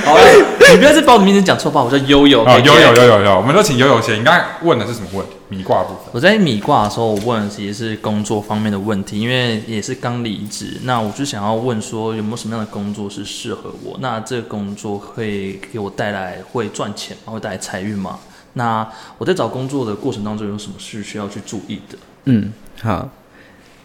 [0.05, 2.43] 好嘞，你不要再把我的名字讲错吧，我叫悠悠。
[2.43, 4.19] 哦 OK，悠悠悠悠悠，我们就请悠悠先。
[4.19, 5.33] 你刚才问的是什么问题？
[5.49, 6.05] 米卦的部分。
[6.13, 13.97] 我在米卦的时候，我问的其实是工作方面的问题，因为也是刚离职，那我就想要问说有没有什么样的工作是适合我？
[14.01, 17.33] 那这个工作会给我带来会赚钱吗？
[17.33, 18.21] 会带来财运吗？
[18.53, 18.87] 那
[19.19, 21.99] 我在找工作的过程当中有什么是需要去注意的？
[22.27, 23.09] 嗯，好。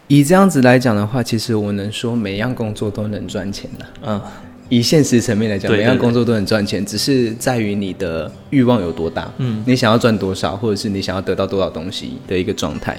[0.10, 3.86] 以这样子来讲的话，其实我能说每样工作都能赚钱的。
[4.08, 4.19] 嗯，
[4.67, 12.98] 以现实层面来讲，每样工作都能赚钱，只是在于你的欲望有多大，嗯，你想要赚多少，或者是你想要得到多少东西的一个状态。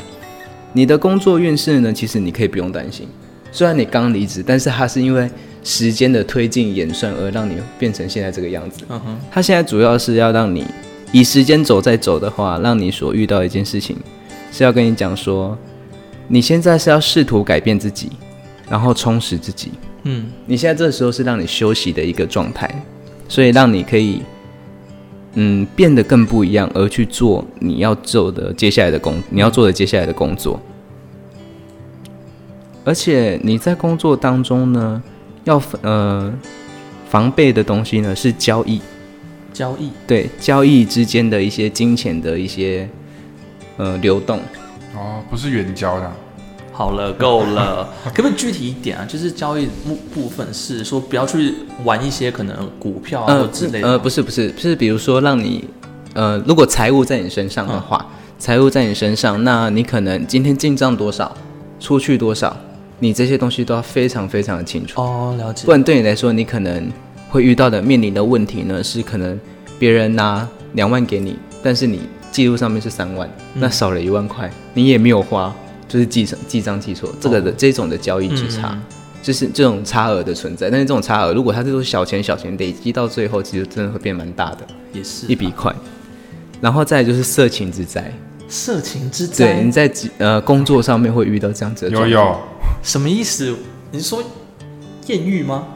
[0.72, 3.08] 你的工作运势呢，其实你可以不用担心。
[3.50, 5.28] 虽然你刚离职，但是它是因为
[5.64, 8.84] 时间的推进演算而让你变成现在这个样子。
[8.88, 10.64] 嗯哼，它现在主要是要让你
[11.10, 13.96] 以时间走再走的话，让你所遇到的一件事情
[14.52, 15.58] 是要跟你讲说，
[16.32, 18.08] 你现在是要试图改变自己，
[18.68, 19.72] 然后充实自己。
[20.04, 22.72] 嗯，你现在这时候是让你休息的一个状态，
[23.28, 24.22] 所以让你可以，
[25.34, 30.60] 嗯，变得更不一样，而去做你要做的接下来的工，你要做的接下来的工作。
[32.84, 35.02] 而且你在工作当中呢，
[35.42, 36.32] 要呃
[37.08, 38.80] 防备的东西呢是交易，
[39.52, 42.88] 交易对交易之间的一些金钱的一些
[43.78, 44.38] 呃流动。
[45.00, 46.12] 哦，不是远交的，
[46.72, 49.06] 好了，够了， 可不可以具体一点啊？
[49.08, 53.92] 就是交易部部分是说不要去玩一些可能股票啊或之类的吗。
[53.94, 55.64] 呃，不是不是，是比如说让你，
[56.12, 58.04] 呃，如果财务在你身上的话，
[58.38, 61.34] 财务在你身上，那你可能今天进账多少，
[61.80, 62.54] 出去多少，
[62.98, 65.70] 你这些东西都要非常非常的清楚，哦，了解不。
[65.70, 66.90] 然对你来说，你可能
[67.30, 69.38] 会遇到的面临的问题呢，是可能
[69.78, 75.54] 别人拿两万给你，但是你记录上面是三万，那少了一万块，你也没有花，
[75.88, 78.70] 就是记账记账记错，这个的、这种的交易之差。
[78.72, 78.82] 嗯
[79.22, 80.70] 就是这种差额的存在。
[80.70, 85.76] 但是这种差额，如果它这种小钱小钱累积到最后，其实真的会变蛮大的也是一笔款。
[86.58, 88.10] 然后再就是色情之灾，
[88.48, 92.40] 色情之灾对，你，在呃工作上面会遇到这样子的有状况有，
[92.82, 93.54] 什么意思？
[93.90, 94.24] 你是说
[95.08, 95.66] 艳遇吗？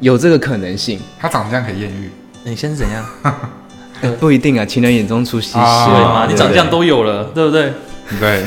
[0.00, 2.10] 有这个可能性，他长这样可以艳遇，
[2.42, 3.04] 你现在是怎样？
[4.02, 6.26] 哎不一定啊，情人眼中出西施啊对吗？
[6.26, 7.72] 对你长相都有了，对不对？
[8.20, 8.44] 对，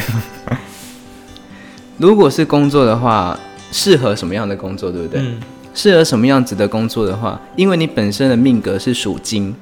[1.98, 3.38] 如果是工作的话，
[3.72, 5.22] 适合什么样的工作，对不对？
[5.22, 5.40] 嗯，
[5.74, 9.54] 适合什么样子的工作的话，因为你本身的命格是属金，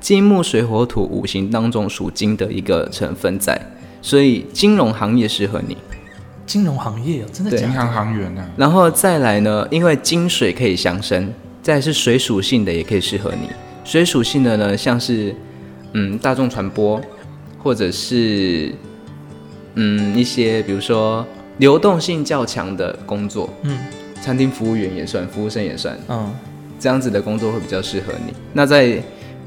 [0.00, 3.60] 金木水火土五行当中属金的一个成分在，
[4.00, 5.76] 所以金融行业适合你。
[6.46, 7.72] 金融行业哦，真的对假的？
[7.72, 8.42] 银行行员呢？
[8.56, 13.48] 然后再来呢，因为金水可以相生，再是水属性的也可以适合你。
[13.84, 15.34] 水属性的呢，像是
[15.92, 17.00] 嗯大众传播，
[17.58, 18.72] 或者是
[19.74, 21.26] 嗯一些比如说
[21.58, 23.78] 流动性较强的工作，嗯
[24.20, 26.32] 餐厅服务员也算，服务生也算，嗯，
[26.78, 28.32] 这样子的工作会比较适合你。
[28.52, 29.02] 那在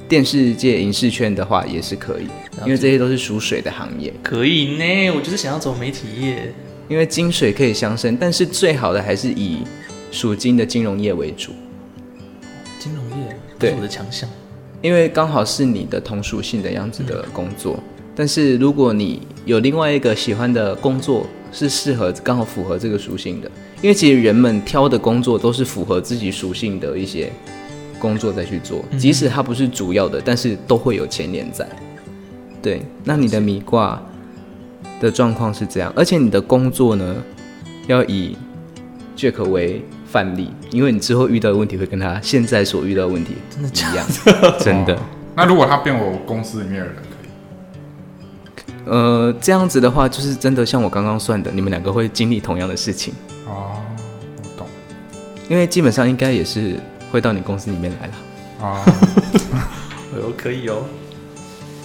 [0.07, 2.27] 电视界、影视圈的话也是可以，
[2.65, 4.13] 因为这些都是属水的行业。
[4.21, 5.11] 可以呢。
[5.15, 6.53] 我就是想要走媒体业。
[6.87, 9.63] 因为金水可以相生，但是最好的还是以
[10.11, 11.51] 属金的金融业为主，
[13.57, 14.29] 对是我的强项。
[14.81, 17.79] 因为刚好是你的同属性的样子的工作。
[18.15, 27.29] 但是如果你有另外一个喜欢的工作，是适合刚好符合这个属性的，因为其实人们挑的工作都是符合自己属性的一些
[27.99, 31.67] 工作再去做，即使它不是主要的，但是都会有牵连在。
[32.61, 34.01] 对，那你的米卦
[34.99, 37.15] 的状况是这样，而且你的工作呢，
[37.87, 38.37] 要以
[39.17, 39.81] Jack 为
[40.15, 44.07] 范例，因为你之后遇到的问题会跟他现在所遇到的问题真的假一样，
[44.61, 44.95] 真的。
[44.95, 44.99] 哦
[45.35, 46.95] 那如果他变我公司里面的人，
[48.55, 53.13] 可以呃，这样子的话，就是真的像我刚刚算的，你们两个会经历同样的事情，
[53.45, 53.75] 哦，
[54.37, 54.65] 我懂
[55.49, 56.79] 因为基本上应该也是
[57.11, 58.13] 会到你公司里面来了。
[58.61, 58.81] 哦。
[60.13, 60.83] 哎呦，可以哦。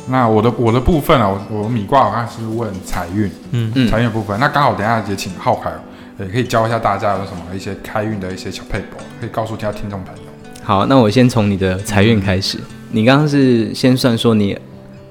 [0.07, 4.39] 那我的我的部分啊，我我米卦好像是问财运，嗯嗯财运部分。
[4.39, 5.73] 那刚好等一下也请浩凯，
[6.21, 10.23] 也可以教一下大家有什么一些开运的一些小配博，可以告诉一下听众朋友。
[10.63, 12.59] 好，那我先从你的财运开始。
[12.91, 14.59] 你刚刚是先算说你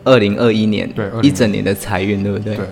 [0.04, 2.56] 二零二一年对一整年的财运，对不对？
[2.56, 2.66] 对，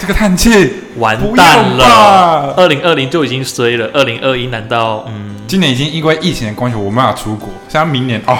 [0.00, 0.50] 这个叹气，
[0.96, 5.36] 完蛋了，二零二零就已经衰了，二零二一难道嗯？
[5.46, 8.36] 今年已经因为疫情的关系，我没办法出国，像明年哦，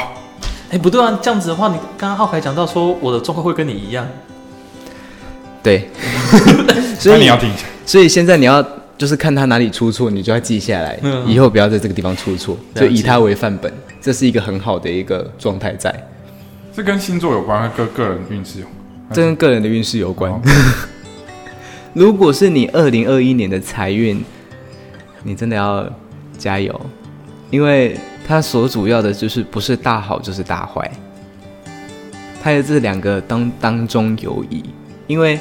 [0.70, 4.06] 哎，不对啊，这样子的话，你刚刚浩凯讲到说我的状况会跟你一样，
[5.62, 5.88] 对。
[6.98, 7.64] 所以你要听一下。
[7.90, 8.64] 所以现在你要
[8.96, 15.92] 就是看他哪里出错，你就要记下来，嗯以后不要在这个地方出错，就以他为范本，这是一个很好的一个状态在。
[16.72, 19.12] 这跟星座有关，跟个人运势有关。
[19.12, 20.30] 这跟个人的运势有关。
[20.30, 20.40] 哦
[21.92, 24.24] 如果是你二零二一年的财运，
[25.24, 25.84] 你真的要
[26.38, 26.80] 加油，
[27.50, 30.88] 因为它所主要的就是不是大好就是大坏，
[32.40, 34.62] 它的这两个当当中有异，
[35.08, 35.40] 因为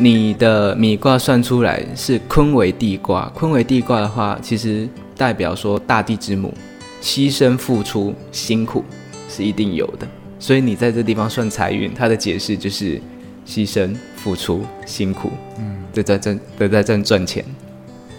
[0.00, 6.54] 你的米卦算出来是坤为地卦，坤为地卦的话，其实代表说大地之母，
[7.02, 8.84] 牺牲付出辛苦
[9.28, 10.06] 是一定有的，
[10.38, 13.00] 所以你在这地方算财运，它的解释就是
[13.44, 17.44] 牺牲付出辛苦，嗯，的在挣都在挣赚钱，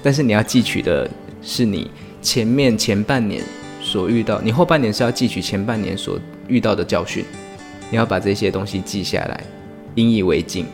[0.04, 1.10] 但是你要汲取的
[1.42, 1.90] 是你
[2.22, 3.42] 前面前半年
[3.82, 7.24] 所遇到，你后半年是要汲取前半年所遇到的教训，
[7.90, 9.42] 你要把这些东西记下来，
[9.96, 10.66] 引以为镜。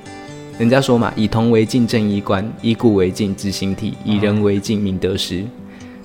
[0.58, 5.44] 人家说嘛，以铜为镜正衣冠，以古为镜知兴替，以人为镜明得失。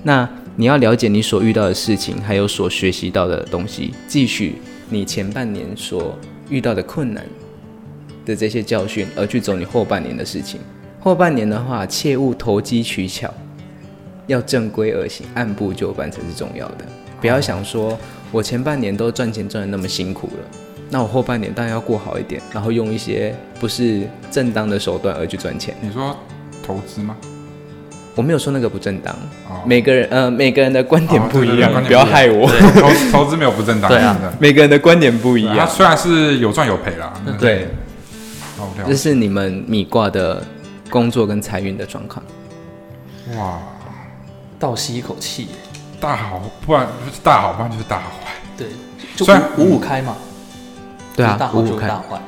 [0.03, 4.55] 那你要了解你所遇到的事情，还有所学习到的东西，汲取
[4.89, 6.17] 你前半年所
[6.49, 7.25] 遇到的困难
[8.25, 10.59] 的这些教训，而去走你后半年的事情。
[10.99, 13.33] 后半年的话，切勿投机取巧，
[14.27, 16.85] 要正规而行，按部就班才是重要的。
[17.21, 17.97] 不要想说
[18.33, 20.57] 我前半年都赚钱赚的那么辛苦了，
[20.93, 25.73] 那我后半年当然要过好一点，然后用一些不是正当的手段而去赚钱。
[25.81, 26.15] 你说
[26.61, 27.15] 投资吗？
[28.13, 29.15] 我没有说那个不正当，
[29.49, 32.45] 哦，每个人呃每个人的观点哦不一样，对对对不要害我。
[32.73, 37.69] 投投资没有不正当，对啊真的每个人的观点不一样，虽然是有赚有赔啦，对，
[38.85, 40.43] 这是你们米卦的
[40.89, 42.21] 工作跟财运的状况。
[43.37, 43.59] 哇，
[44.59, 45.47] 倒吸一口气，
[46.01, 48.33] 大好，不然就是大好，不然就是大坏。
[48.57, 48.67] 对，
[49.15, 50.17] 就虽然五五五开嘛，
[51.15, 52.19] 对啊大，好就是大坏，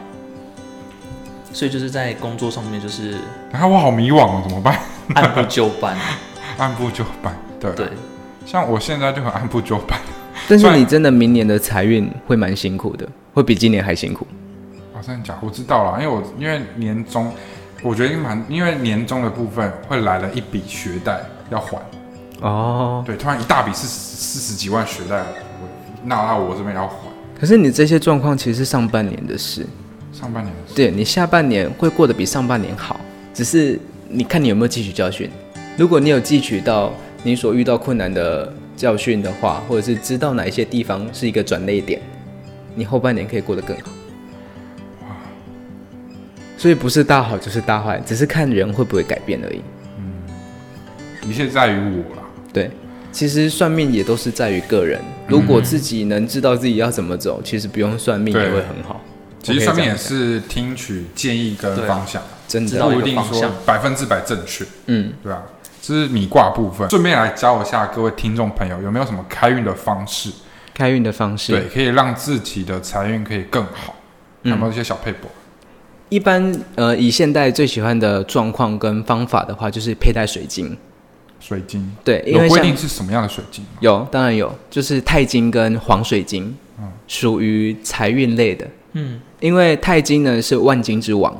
[1.53, 3.17] 所以就是在工作上面就是
[3.51, 4.77] 然后我好迷惘哦，怎么办？
[5.15, 5.97] 按部就班，
[6.57, 7.89] 按部就班，对，对，
[8.45, 9.99] 像我现在就很按部就班。
[10.47, 14.25] 但是你真的明年的财运会蛮辛苦的，会比今年还辛苦。
[14.93, 15.39] 啊，真的假的？
[15.41, 17.31] 我知道了，因为我因为年终，
[17.81, 21.77] 我觉得蛮，因为年终的部分会来了一笔学贷，要还，
[22.41, 25.67] 哦，对，突然一大笔四十四十几万学贷，我，
[26.03, 26.95] 那到我这边要还，
[27.39, 29.65] 可是你这些状况其实是上半年的事，
[30.13, 32.99] 上半年的事，对你下半年会过得比上半年好，
[33.33, 35.29] 只是你看你有没有汲取教训。
[35.77, 42.01] 如果你有汲取到你所遇到困难的教训的话，或者是知道哪一些地方是一个转捩点，
[42.75, 43.91] 你后半年可以过得更好。
[46.57, 49.61] 所以不是大好就是大坏，只是看人会不会改变而已。
[49.97, 52.23] 嗯一切在于我啦。
[52.53, 52.71] 对，
[53.13, 54.99] 其实算命也都是在于个人。
[55.27, 58.99] 如果自己能知道自己要怎么走，其实不用算命也会很好。
[59.41, 65.43] 其实算命也是听取建议跟方向，真的，不一定说百分之百正确，嗯，对啊？
[65.81, 70.31] 这是米卦部分，顺便来教一下各位听众朋友，有没有什么开运的方式？
[70.73, 71.51] 开运的方式。
[71.51, 73.95] 对，可以让自己的财运可以更好。
[74.43, 75.29] 嗯有没有一些小配博？
[76.09, 80.77] 一般呃，以现代最喜欢的状况跟方法的话，就是佩戴水晶。
[81.43, 83.65] 水晶对，因有规定是什么样的水晶？
[83.81, 88.65] 有，当然有，就是钛金跟黄水晶，嗯属于财运类的。
[88.93, 91.35] 嗯，因为钛金呢是万金之王，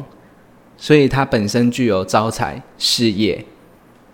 [0.77, 3.45] 所以它本身具有招财、事业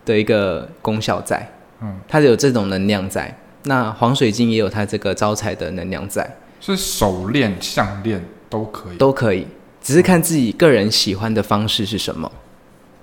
[0.06, 1.52] 的一个功效在。
[1.82, 3.36] 嗯，它有这种能量在。
[3.64, 8.98] 那黄水晶也有它这个招财的能量在，是手链、项链都可以。
[8.98, 9.48] 都可以，
[9.82, 12.32] 只是看自己个人喜欢的方式是什么。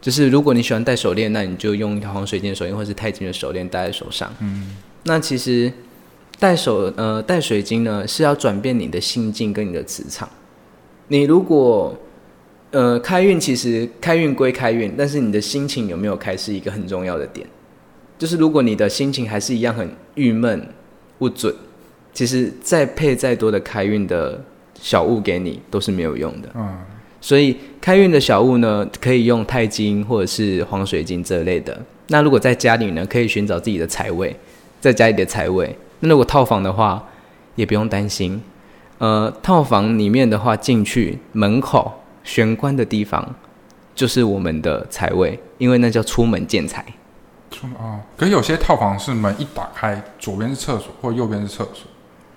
[0.06, 4.32] 就是如果你喜欢戴手链，那你就用一条黄水晶的手链或是钛金的手链戴在手上。
[4.38, 5.72] 嗯，那其实
[6.38, 10.28] 戴手呃戴水晶呢是要转变你的心境跟你的磁场。
[11.08, 11.92] 你如果
[12.70, 17.44] 呃开运，其实开运归开运，但是你的心情有没有开是一个很重要的点。
[18.16, 20.68] 就是如果你的心情还是一样很郁闷
[21.18, 21.52] 不准，
[22.14, 24.40] 其实再配再多的开运的
[24.80, 26.48] 小物给你都是没有用的。
[26.54, 26.78] 嗯，
[27.26, 31.76] 所以开运的小物呢，可以用钛金或者是黄水晶这类的。
[32.06, 34.32] 那如果在家里呢，可以寻找自己的财位，
[34.80, 35.76] 在家里的财位。
[35.98, 37.04] 那如果套房的话，
[37.56, 38.40] 也不用担心。
[38.98, 43.34] 呃，套房里面的话，进去门口玄关的地方
[43.92, 46.86] 就是我们的财位，因为那叫出门见财。
[47.50, 51.88] 出啊，可是有些套房是门一打开，左边是厕所或右边是厕所，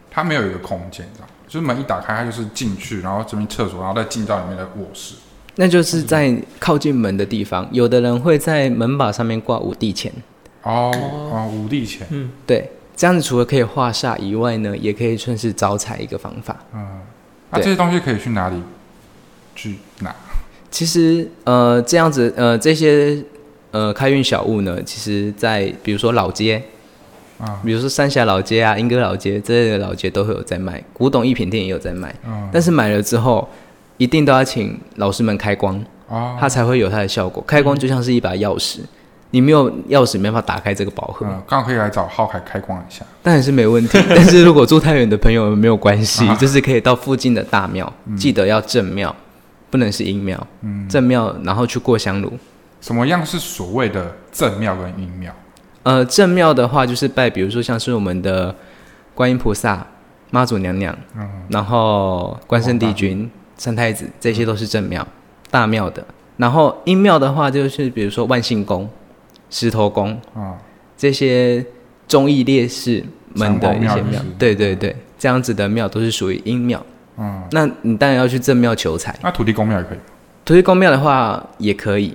[0.09, 5.15] 它没有一个空间，这，就是门一打开，它就是进去，然后这边厕所，然后再进到里面的卧室。
[5.55, 10.13] 那就是在靠近门的地方，有的人会在门把上面挂五帝钱。
[10.61, 16.55] 哦哦，五帝钱，嗯对，这样子除了可以化煞以外呢，也可以算是招财一个方法。
[16.73, 17.01] 嗯，
[17.49, 18.61] 那对这些东西可以去哪里
[19.55, 20.15] 去拿？
[20.69, 23.17] 其实呃，这样子呃，这些
[23.71, 26.61] 呃开运小物呢，其实在比如说老街，
[27.39, 32.13] 啊，比如说三峡老街啊、莺歌老街这类的老街都会有在卖，古董艺品店也有在卖。
[32.27, 33.47] 嗯，但是买了之后，
[33.97, 37.43] 一定都要请老师们开光，哦，它才会有它的效果。
[37.47, 38.79] 开光就像是一把钥匙，
[39.31, 43.05] 你没有钥匙没办法打开这个宝盒，嗯，刚好可以来找浩凯开光一下。
[43.23, 43.97] 当然是没问题。
[44.09, 49.15] 但是如果住太远的朋友没有关系啊，就是可以到附近的大庙，记得要正庙，
[49.69, 50.47] 不能是阴庙。
[50.61, 52.33] 嗯，正庙，然后去过香炉。
[52.81, 55.33] 什么样是所谓的正庙跟阴庙？
[55.89, 58.53] 呃，正庙的话就是拜，比如说像是我们的
[59.15, 59.83] 观音菩萨、
[60.29, 63.27] 妈祖娘娘，嗯，然后关圣帝君、
[63.57, 65.07] 三太子，这些都是正庙、
[65.49, 66.05] 大庙的。
[66.37, 68.87] 然后阴庙的话，就是比如说万姓宫、
[69.49, 70.55] 石头宫啊，
[70.95, 71.65] 这些
[72.07, 76.85] 忠义烈士们的一些庙对对对，这样子的庙都是属于阴庙。
[77.17, 79.17] 嗯，那你当然要去正庙求财。
[79.23, 79.97] 那土地公庙也可以。
[80.45, 82.13] 土地公庙的话也可以，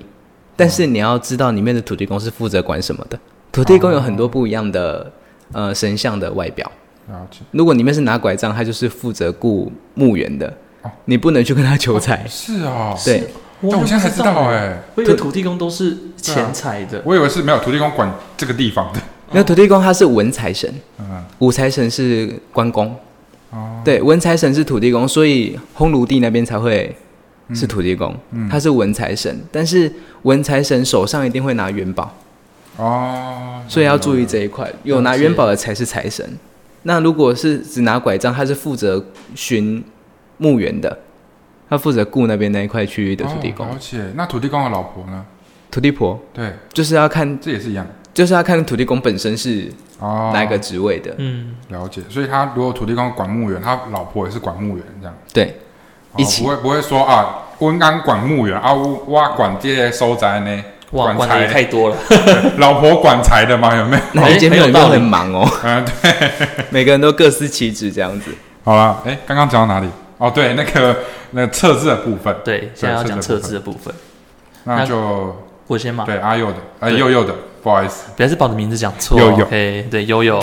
[0.55, 3.19] 但是你要知道里面的土地公是负责管什么的。
[3.55, 5.13] 土地公有很多不一样的
[5.53, 6.71] 呃神像的外表，
[7.53, 10.53] 如果里面是拿拐杖，他就是负责雇墓园的
[10.83, 12.27] 哦，你不能去跟他求财。
[12.29, 13.29] 是哦，对，
[13.63, 19.01] 但我现在才知道哎、哎，我以为土地公都是钱财的，我以为是没有土地公管这个地方的。
[19.31, 22.93] 那土地公他是文财神，嗯，武财神是关公，
[23.51, 26.93] 哦，对，文财神是土地公，所以烘炉地那边才会
[27.55, 28.49] 是土地公，嗯。
[28.49, 29.93] 他是文财神，但是
[30.23, 32.13] 文财神手上一定会拿元宝。
[32.77, 36.27] 哦，所以要注意这一块，有拿元宝的才是财神。
[36.83, 39.05] 那如果是只拿拐杖，他是负责
[39.35, 39.83] 巡
[40.39, 40.99] 墓园的，
[41.71, 43.99] 他负责顾那边那一块区域的土地公、哦了解。
[44.15, 45.25] 那土地公的老婆呢？
[45.71, 47.87] 土地婆，对，就是要看，这也是一样。
[48.13, 49.69] 就是要看土地公本身是
[49.99, 51.13] 哦，哪一个职位的。
[51.19, 52.01] 嗯，了解。
[52.09, 55.17] 所以他如果土地公管墓园，他老婆也是管墓园这样。
[55.33, 55.57] 对，
[56.13, 60.65] 哦一起不会不会说啊，温安管墓园啊，我我管这些收宅呢，
[60.95, 61.97] 哇，管管的太多了。
[62.59, 63.77] 老婆管财的吗？
[63.77, 64.03] 有没有？
[64.21, 66.31] 哪一间庙里面很有道理很忙哦，嗯， 对。
[66.71, 68.31] 每个人都各司其职这样子。
[68.65, 69.89] 好了，哎，刚刚讲到哪里？
[70.19, 70.97] 哦，对，那个
[71.33, 73.93] 那个测字的部分，对，现在要讲测测字的部分
[74.65, 75.37] 那就
[75.67, 76.05] 我先嘛。
[76.05, 78.05] 对阿佑的，呃，佑佑的，不好意思。
[78.17, 79.19] 不要是把我的名字讲错。
[79.19, 80.43] 悠悠 OK，对，悠悠。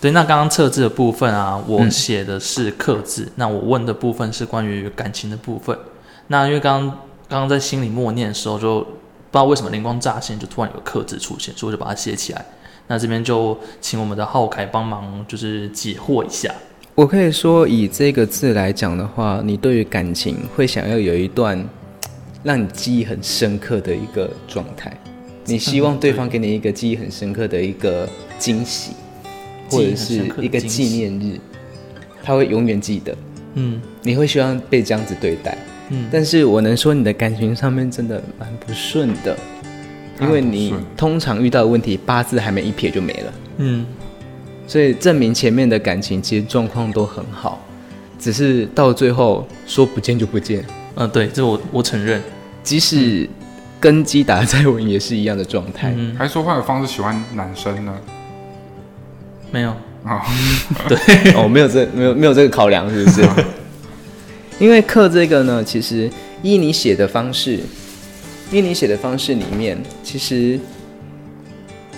[0.00, 5.78] 对，那刚刚测字的部分啊，我写的是克字，那我问的部分是关于感情的部分。
[6.28, 6.88] 那因为刚刚
[7.28, 8.86] 刚刚在心里默念的时候，就
[9.30, 12.44] 不知道为什么灵光乍现，就突然有个克字出现，所以我就把它写起来。
[12.88, 16.52] 那这边就请我们的浩凯帮忙，就是解惑一下。
[16.96, 21.64] 我可以说，以这个字来讲的话，你对于感情会想要有一段
[22.42, 24.92] 让你记忆很深刻的一个状态，
[25.44, 28.08] 你希望对方给你一个记忆很深刻的一个
[28.38, 28.90] 惊喜，
[29.70, 31.38] 或者是一个纪念日，
[32.24, 33.16] 他会永远记得。
[33.54, 35.56] 嗯你会希望被这样子对待，
[35.90, 39.36] 嗯，但是我能说你的感情上面真的蛮不顺的，
[40.20, 43.32] 因为你通常遇到的问题八字还没一撇就没了。
[43.58, 43.84] 嗯
[44.66, 47.60] 所以证明前面的感情其实状况都很好，
[48.18, 50.64] 只是到最后说不见就不见。
[50.94, 52.22] 嗯，对，这我我承认。
[52.62, 53.28] 即使
[53.80, 55.92] 根基打得再稳，也是一样的状态。
[55.96, 57.92] 嗯，还是说换个方式喜欢男生呢？
[59.50, 59.70] 没有。
[60.04, 60.22] 啊，
[61.34, 63.22] 哦，没有这没有没有这个考量，是不是？
[64.60, 66.08] 因为刻这个呢，其实
[66.42, 67.58] 依你写的方式，
[68.52, 70.60] 依你写的方式里面，其实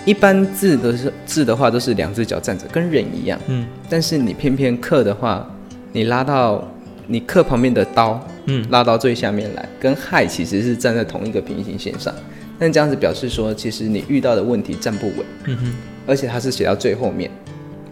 [0.05, 3.37] 一般字都是字的话都是两只脚站着，跟人一样。
[3.47, 3.67] 嗯。
[3.89, 5.45] 但是你偏偏刻的话，
[5.91, 6.65] 你拉到
[7.05, 8.65] 你刻旁边的刀，嗯。
[8.69, 12.15] 拉到最下面来，跟亥其实是站在同一个平行线上。
[12.57, 15.73] 但这样子表示说，其实你遇到的问题站不稳，嗯哼，
[16.07, 17.29] 而且它是写到最后面，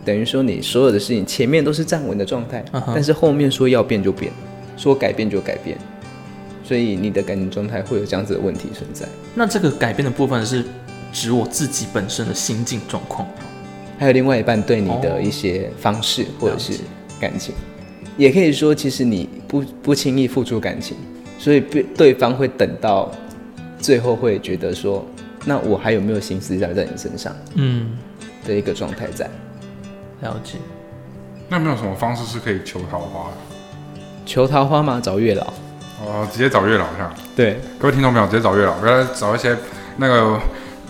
[0.05, 4.31] 等于说你所有的事情前面都是站稳的状态，但是后面说要变就变，
[4.77, 5.77] 说改变就改变，
[6.63, 9.07] 所以你的感情状态会有这样子的问题存在。
[9.35, 10.65] 那这个改变的部分是
[11.11, 13.27] 指我自己本身的心境状况。
[13.99, 16.73] 还有另外一半对你哦的一些方式或者是
[17.19, 17.53] 感情，
[18.17, 20.97] 也可以说其实你不不轻易付出感情，
[21.37, 23.11] 所以对对方会等到
[23.77, 25.05] 最后会觉得说，
[25.45, 27.95] 那我还有没有心思在在你身上嗯，
[28.43, 29.29] 的一个状态在。
[30.21, 30.57] 了解。
[31.47, 33.37] 那有没有什么方式是可以求桃花的？
[34.25, 34.99] 求桃花吗？
[35.03, 35.43] 找月老。
[36.03, 37.13] 哦，直接找月老这样。
[37.35, 39.55] 对，各位听众朋友，直接找月老，不要找一些
[39.97, 40.39] 那个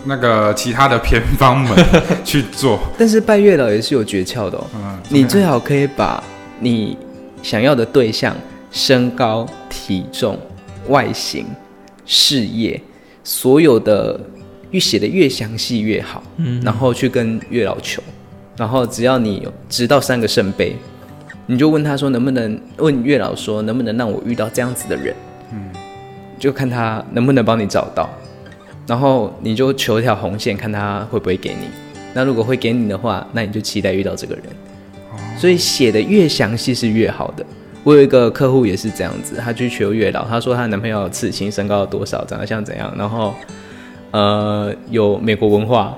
[0.04, 1.76] 那个其他的偏方们
[2.24, 2.78] 去做。
[2.98, 4.66] 但是拜月老也是有诀窍的哦。
[4.74, 6.22] 嗯，你最好可以把
[6.60, 6.96] 你
[7.42, 8.34] 想要的对象
[8.70, 10.38] 身高、体重、
[10.88, 11.46] 外形、
[12.06, 12.80] 事业，
[13.22, 14.18] 所有的
[14.70, 18.02] 越写的越详细越好，嗯然后去跟月老求，
[18.56, 20.74] 然后只要你有直到三个圣杯，
[21.46, 25.14] 你就问他说能不能问月老说能不能让我遇到这样子的人，
[25.52, 25.70] 嗯，
[26.38, 28.08] 就看他能不能帮你找到，
[28.86, 31.68] 然后你就求一条红线，看他会不会给你。
[32.14, 34.44] 那如果会给你的话，那你就期待遇到这个人。
[35.36, 37.44] 所以写的越详细是越好的。
[37.84, 43.34] 我有一个客户也是这样子，她去求月老，她说她男朋友刺青，身高多少，长得像怎样，然后
[44.12, 45.96] 呃有美国文化。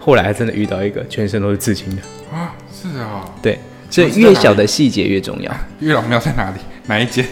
[0.00, 2.00] 后来还真的遇到一个全身都是刺青的，
[2.32, 3.58] 啊，是啊，对，
[3.90, 5.52] 所以越小的细节越重要。
[5.80, 6.56] 月老庙在哪里？
[6.86, 7.24] 哪一间？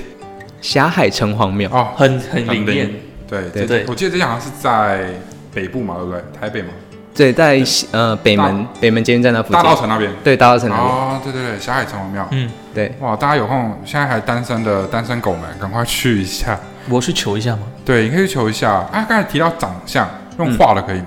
[0.61, 2.91] 霞海城隍庙，哦，很很灵验。
[3.29, 5.11] 对对对我记得这家好像是在
[5.53, 6.23] 北部嘛，对不对？
[6.41, 6.69] 台北嘛，
[7.15, 10.11] 对，在呃北门北门捷运站那附近大，道城那边。
[10.25, 12.27] 对，大稻城那边，哦，对对对，霞海城隍庙。
[12.31, 16.59] 嗯，对，哇，大家有空，现在还单身的单身狗们，赶快去一下。
[16.89, 17.63] 我去求一下吗？
[17.85, 18.71] 对，你可以去求一下。
[18.71, 21.07] 啊，刚才提到长相，用画的可以吗？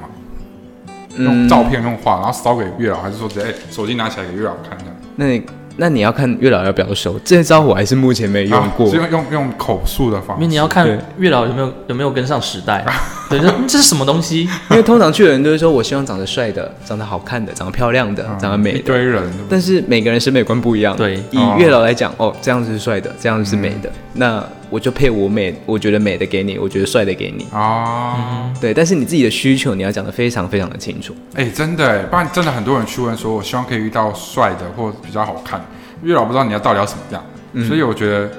[1.18, 4.78] 用嗯照片用画，然后烧给月老，还是说直接、哎手机拿起来给月老看？
[5.20, 5.43] 那你
[5.76, 8.95] 那你要看月老要不要收，这招我还是目前没用过啊、是。
[8.95, 10.41] 用用用口述的方式。
[10.41, 12.86] 因为你要看月老有没有有没有跟上时代。
[13.30, 14.49] 对，这这是什么东西？
[14.71, 18.80] 因为通常去的人都是说，我希望长得帅的、长得好看的、长得漂亮的、嗯长得美的。
[18.80, 20.95] 一堆人，但是每个人审美观不一样。
[20.97, 21.23] 对。
[21.32, 21.55] 以哦。
[21.59, 27.45] 月老来讲，哦，这样子是帅的，这样子是美的，那我就配我美，我觉得美的给你，我觉得帅的给你。
[27.51, 31.15] 啊，对，但是你自己的需求你要讲得非常非常的清楚。
[31.36, 35.63] 哎、真的哎，不然真的很多人去问说，我希望可以遇到帅的或比较好看，
[36.03, 37.23] 月老不知道你要到底要什么样，
[37.53, 37.67] 嗯。
[37.67, 38.30] 所以我觉得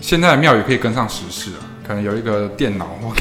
[0.00, 3.12] 现在的庙宇可以跟上时事啊，可能有一个电脑或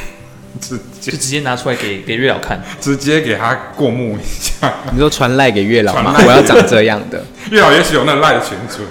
[0.61, 2.61] 直接就直接拿出来给给月老看。
[2.79, 6.15] 直接给他过目一下，你说传赖给月老吗？
[6.25, 7.21] 我要长这样的。
[7.49, 8.83] 月老也许有那个赖的群组，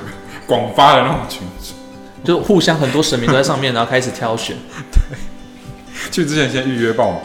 [0.46, 1.72] 广发的那种群组，
[2.24, 4.56] 就互相很多神明都在上面，然后开始挑选。
[6.10, 7.20] 去之前先预约报名。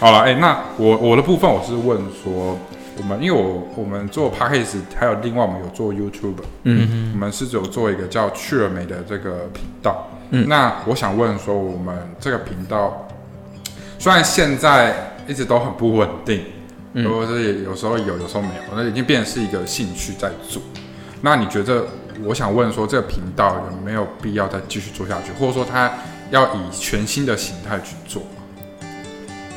[0.00, 2.58] 好了，哎、那我我的部分我是问说，
[2.98, 10.10] 我们因为我我们做 p a c k a g e 还有另外我们有做 YouTube，嗯我们是有做一个叫趣儿美的这个频道。
[10.30, 13.06] 嗯那我想问说，我们这个频道
[14.04, 16.42] 虽然现在一直都很不稳定，
[16.92, 17.10] 嗯。
[17.10, 20.60] 或者是有时候有，有时候没有，那已经变成是一个兴趣在做。
[21.22, 21.86] 那你觉得，
[22.22, 25.90] 我想问说，这个频道有没有必要再继续做下去，或者说它
[26.30, 28.22] 要以全新的形态去做？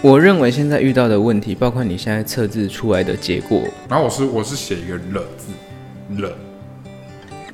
[0.01, 6.31] 我认为现在遇到的问题，包括你现在测字出来的结果，然后我是我是写一个“了”字，了，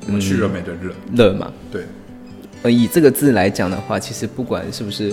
[0.06, 1.86] 我们去了美的“了乐嘛，”，对，
[2.62, 5.12] 呃，以这个字来讲的话，其实不管是不是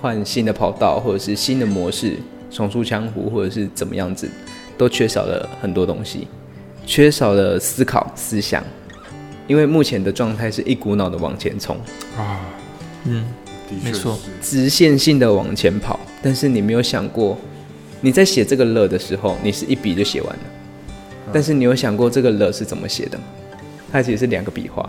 [0.00, 2.16] 换新的跑道，或者是新的模式，
[2.50, 4.28] 重出江湖，或者是怎么样子，
[4.76, 6.28] 都缺少了很多东西，
[6.86, 8.62] 缺少了思考思想，
[9.46, 11.76] 因为目前的状态是一股脑的往前冲，
[12.16, 12.40] 啊，
[13.04, 13.24] 嗯，
[13.82, 17.36] 没错，直线性的往前跑，但是你没有想过，
[18.00, 20.42] 你在写这个乐的时候，你是一笔就写完了，
[21.32, 23.24] 但是你有想过这个乐是怎么写的吗？
[23.90, 24.88] 它其实是两个笔画。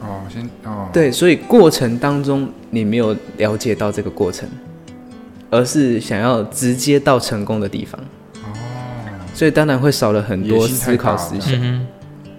[0.00, 4.48] 哦，先哦，对，所以过程当中你没有了解到这个过程，
[5.50, 8.00] 而是想要直接到成功的地方。
[8.34, 8.46] 哦
[9.34, 11.52] 所以当然会少了很多思考思想。
[11.62, 11.86] 嗯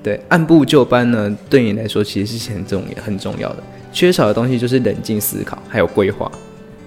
[0.02, 3.64] 对，按部就班呢，对你来说其实是很重要、很重要的。
[3.92, 6.32] 缺少的东西就是冷静思考，还有规划，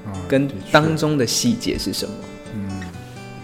[0.06, 2.14] 嗯跟当中的细节是什么。
[2.54, 2.80] 嗯，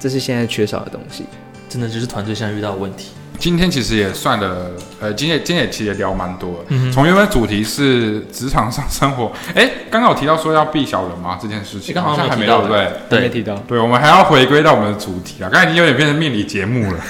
[0.00, 1.24] 这是现在缺少的东西。
[1.68, 3.10] 真的就是团队现在遇到的问题。
[3.38, 4.70] 今天其实也算了，
[5.00, 6.64] 呃，今天今天也其实也聊蛮多的。
[6.68, 11.38] 嗯从原本主题是职场上生活， 哎，刚刚有提到说要避小人吗？
[11.40, 12.92] 这件事情刚好好像还没到对不对？
[13.08, 15.50] 对，没提到，对，我们还要回归到我们的主题啊。
[15.52, 17.00] 刚才已经有点变成命理节目了。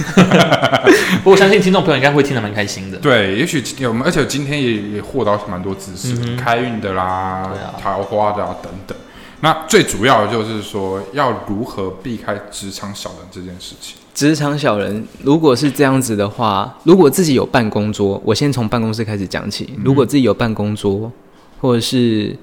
[1.22, 2.98] 不过我相信听众朋友应该会听得蛮开心的。
[3.02, 7.48] 对，也许我们，而且今天也也获到蛮多知识，开运的啦，
[7.80, 8.96] 桃花的啊等等。
[9.40, 13.96] 那最主要的就是说，要如何避开职场小人这件事情。
[14.16, 19.74] 职场小人如果是这样子的话，如果自己有办公桌，我先从办公室开始讲起。
[19.84, 21.12] 如果自己有办公桌，
[21.60, 22.34] 或者是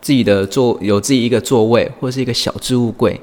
[0.00, 3.20] 自己的座有自己一个座位，或者是一个小置物柜，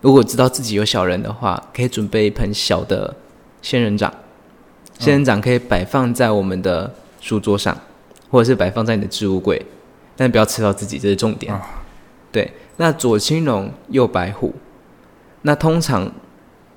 [0.00, 3.14] 如果知道自己有小人的话，可以准备一盆小的
[3.60, 4.10] 仙人掌。
[4.98, 7.76] 仙人掌可以摆放在我们的书桌上，
[8.30, 9.60] 或者是摆放在你的置物柜，
[10.16, 11.52] 但不要吃到自己，这是重点。
[11.52, 11.60] 啊
[12.32, 14.54] 对，那左青龙，右白虎，
[15.42, 16.10] 那通常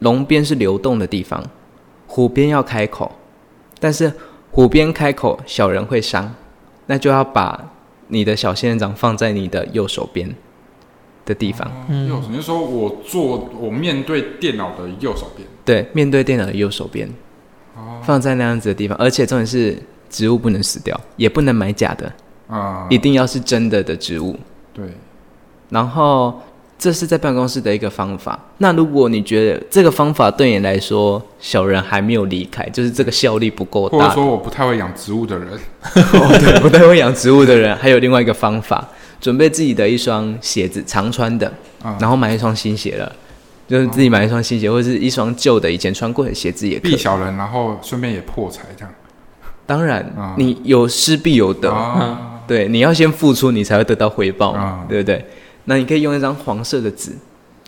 [0.01, 1.43] 龙边是流动的地方，
[2.07, 3.11] 虎边要开口，
[3.79, 4.11] 但是
[4.51, 6.33] 虎边开口，小人会伤，
[6.87, 7.71] 那就要把
[8.07, 10.35] 你的小仙人掌放在你的右手边
[11.25, 11.71] 的地方。
[11.87, 12.09] 嗯。
[12.09, 17.07] 右手，你是说我坐我面对电脑的右手边，对，面对电脑的右手边，
[18.03, 19.77] 放在那样子的地方，而且重点是
[20.09, 22.11] 植物不能死掉，也不能买假的，
[22.47, 24.35] 啊、一定要是真的的植物。
[24.73, 24.85] 对，
[25.69, 26.41] 然后
[26.81, 28.39] 这是在办公室的一个方法。
[28.57, 35.47] 那如果你觉得这个方法对你来说，小人还没有离开，就是这个效力不够大，或者说我不太会养植物的人，
[35.85, 38.83] 哦，对，不太会养植物的人，还有另外一个方法，
[39.19, 41.45] 准备自己的一双鞋子，常穿的，
[41.83, 41.95] 啊。
[42.01, 43.15] 然后买一双新鞋了，
[43.67, 46.93] 就是自己买一双新鞋，或者是一双旧的以前穿过的鞋子也可以。
[46.93, 48.91] 避小人，然后顺便也破财这样。
[49.67, 50.33] 当然，啊。
[50.35, 54.57] 你有失必有得，啊，对，你要先付出，你才会得到回报
[54.89, 55.23] 对不对？
[55.65, 57.11] 那你可以用一张黄色的纸，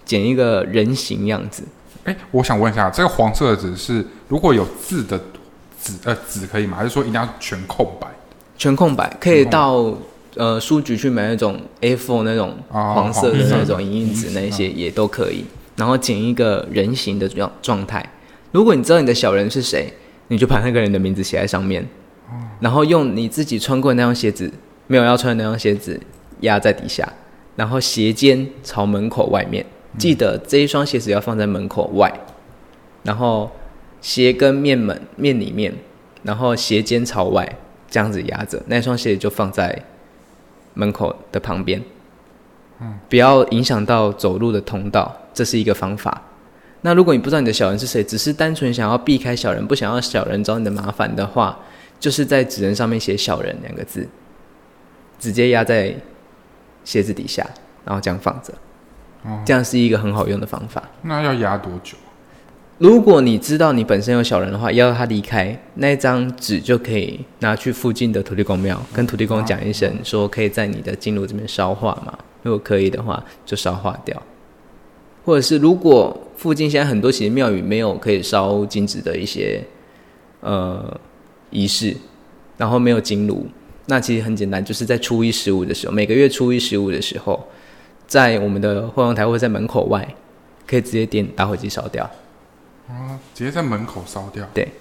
[0.05, 1.63] 剪一个人形样子。
[2.05, 5.17] 哎，我想问一下，这个黄色的纸是如果有字的
[5.81, 6.77] 纸呃纸可以吗？
[6.77, 8.07] 还是说一定要全空白？
[8.57, 9.95] 全空白，可以到
[10.35, 15.45] 呃书局去买那种 A4 那种哦黄色的那种影印纸，那些也都可以。
[15.75, 18.07] 然后剪一个人形的状状态。
[18.51, 19.91] 如果你知道你的小人是谁，
[20.27, 21.87] 你就把那个人的名字写在上面，
[22.59, 24.51] 然后用你自己穿过的那双鞋子，
[24.87, 25.99] 没有要穿的那双鞋子
[26.41, 27.11] 压在底下，
[27.55, 29.65] 然后鞋尖朝门口外面。
[29.97, 32.11] 记得这一双鞋子要放在门口外，
[33.03, 33.51] 然后
[34.01, 35.71] 鞋跟面门面里面，
[36.23, 37.57] 然后鞋尖朝外，
[37.91, 39.83] 这样子压着，那双鞋就放在
[40.73, 41.79] 门口的旁边，
[42.81, 46.23] 嗯，不要影响到走路的通道，这是一个方法。
[46.81, 51.59] 那如果你不知道你的小人是谁，只是单纯想要避开小人，不想要小人找你的麻烦的话，
[51.99, 54.09] 就是在纸人上面写“小人”两个字，
[55.19, 55.95] 直接压在
[56.83, 57.45] 鞋子底下，
[57.85, 58.53] 然后这样放着，
[59.45, 60.83] 这样是一个很好用的方法。
[61.03, 61.97] 那要压多久？
[62.79, 72.17] 如果你知道你本身有小人的话，要他离开那一张纸，就可以拿去附近的土地公庙，跟土地公讲一声，说可以在你的经炉这边烧化嘛。
[72.41, 74.21] 如果可以的话，就烧化掉。
[75.23, 79.63] 或者是如果附近现在很多其实庙宇没有可以烧金纸的一些
[80.41, 80.99] 呃
[81.51, 81.95] 仪式，
[82.57, 83.47] 然后没有金炉，
[83.85, 87.47] 那其实很简单，就是在初一十五的时候，每个月初一十五的时候，
[88.07, 90.07] 在我们的会阳台或者在门口外，
[90.65, 92.09] 可以直接点打火机烧掉。
[92.87, 94.45] 啊，直接在门口烧掉。
[94.53, 94.71] 对，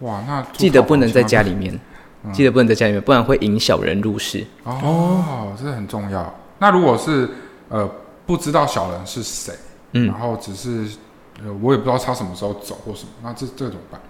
[0.00, 1.78] 哇，那记得不能在家里面，
[2.24, 4.44] 嗯记得不能在家里面，不然会引小人入室。
[4.64, 6.34] 哦，这很重要。
[6.58, 7.28] 那如果是
[7.68, 7.88] 呃
[8.26, 9.54] 不知道小人是谁，
[9.92, 10.84] 嗯然后只是
[11.44, 14.00] 呃我也不知道他什么时候走或什么，那这这怎么办？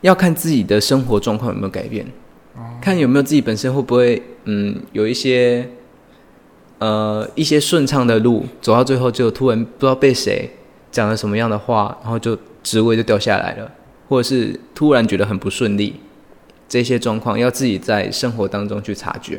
[0.00, 2.06] 要看自己的生活状况有没有改变，
[2.80, 5.68] 看有没有自己本身会不会嗯有一些
[6.78, 10.50] 呃一些顺畅的路走到最后，就突然不知道被谁
[10.90, 13.70] 讲了什么样的话，然后就职位就掉下来了，
[14.08, 15.96] 或者是突然觉得很不顺利，
[16.68, 19.34] 这些状况要自己在生活当中去察觉，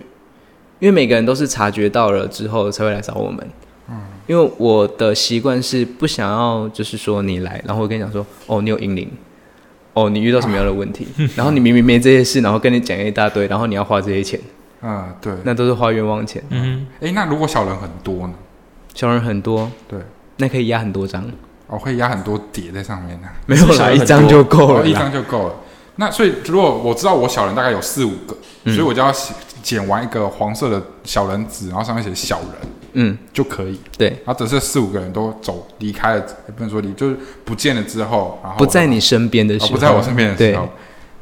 [0.80, 3.48] 因为每个人都是察觉到了之后才会来找我们。
[3.88, 9.08] 嗯，因为我的习惯是不想要，就是说你来，然后我跟你讲说，哦，你有阴灵，
[9.96, 14.40] 哦，你遇到什么样的问题， 然后你明明没这些事，然后跟你讲一大堆，然后你要花这些钱，
[14.82, 15.34] 啊，对。
[15.44, 16.44] 那都是花冤枉钱。
[16.50, 18.34] 嗯哎，那如果小人很多呢？
[18.94, 19.98] 小人很多，对，
[20.38, 21.26] 那可以压很多张，
[21.68, 23.28] 哦，会压很多叠在上面呢。
[23.46, 25.56] 没有啦，一张就够了一张就够了。
[25.96, 28.36] 那所以如果我知道我小人大概有四五个，
[28.66, 29.34] 嗯所以我就要写
[29.64, 32.50] 剪完一个黄色的小人纸，然后上面写小人
[32.96, 33.80] 嗯，就可以。
[33.98, 40.68] 对，然后等这四五个人都走离开了，也不能说离，就是不见了之后，然后不在你身边的时不在我身边的时对候，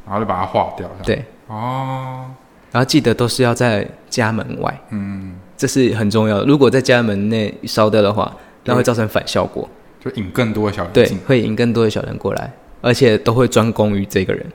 [0.06, 0.88] 然后就把它化掉。
[1.02, 2.24] 对，哦，
[2.72, 6.44] 然后记得都是要在家门外，嗯，这是很重要的。
[6.46, 9.68] 如果在家门内烧掉的话，那会造成反效果，
[10.00, 14.46] 就引更多的小人对进。，会引更多的小人过来，而且都会专攻于这个人。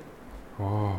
[0.58, 0.94] 哦，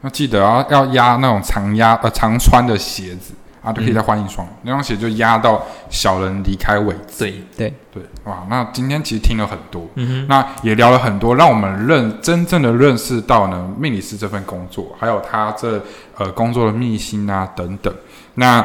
[0.00, 7.18] 那记得要要压那种常压呃常穿的鞋子啊，就可以再换一双，那双鞋就压到小人离开为止。
[7.24, 15.80] 对，对，对，哇，那今天其实听了很多，嗯那也聊了很多，让我们认真正的认识到呢命理师这份工作，还有他这
[16.18, 17.94] 呃工作的秘辛啊等等。
[18.34, 18.60] 那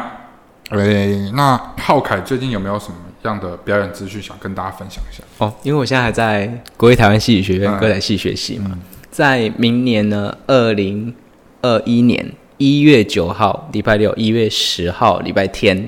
[0.71, 5.23] 诶，那浩凯最近有没有什么样的表演资讯想跟大家分享一下？
[5.37, 8.77] 哦，因为我现在还在国立台湾戏剧学院嗯歌仔戏学习嘛，
[9.11, 11.13] 在明年呢，二零
[11.61, 15.87] 二一年一月九号礼拜六，一月十号礼拜天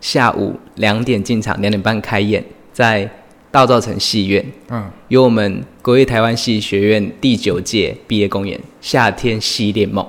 [0.00, 3.08] 下午两点进场，两点半开演，在
[3.50, 10.04] 大稻城戏院嗯，有我们国立台湾戏剧学院第九届毕业公演《夏天系列梦》，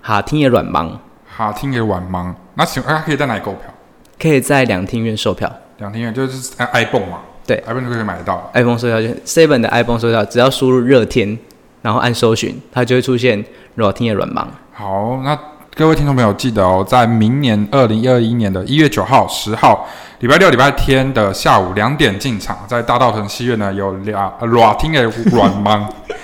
[0.00, 0.92] 哈听也软盲，
[1.26, 3.62] 好听也晚忙，那请问他可以在哪里购票？
[4.18, 5.50] 可以在两厅院售票。
[5.76, 8.50] 两厅院就是 iPhone 嘛，对，iPhone 就可以买得到。
[8.54, 11.38] iPhone 售票券，Seven 的 iPhone 售票，只要输入热天，
[11.82, 13.44] 然后按搜寻，它就会出现
[13.74, 14.46] 软听也软盲。
[14.80, 15.38] 好，那
[15.80, 25.82] 各位听众朋友记得哦，在明年二零二一年的一月九号、十号，礼拜六、礼拜天的下午两点进场，在大道城戏院呢有俩呃软听的软盲，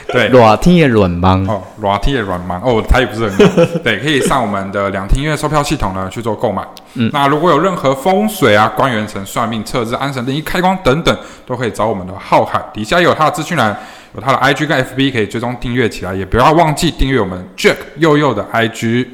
[0.09, 0.29] 对。
[0.29, 6.63] 软听的软盲，哦，软听的软盲哦，我的台语不是很好， 对，可以上我们的两厅院售票系统呢去做购买。
[6.93, 13.75] 嗯那如果有任何风水啊、官员城、算命、测字、安神、灵异、开光等等，都可以找我们的浩海，底下有他的资讯栏，
[14.15, 19.07] 有他的 IG 跟 FB 可以追踪订阅起来，也不要忘记订阅我们 Jack 佑佑的 IG。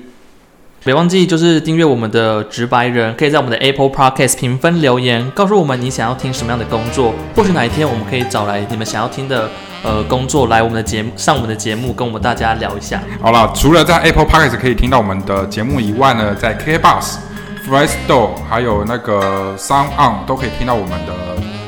[0.85, 9.49] 别忘记就是订阅我们的直白人，可以在我们的 Apple Podcast 评分留言，告诉我们你想要听什么样的工作，或许哪一天我们可以找来你们想要听的
[9.85, 13.01] 呃工作来我们的节目上我们的节目，跟我们大家聊一下。
[13.21, 17.15] 好了，除了在 Apple Podcast 可以听到我们的节目以外呢，在 KK Bus、
[17.65, 21.13] Fly Store 还有那个 Sound On 都可以听到我们的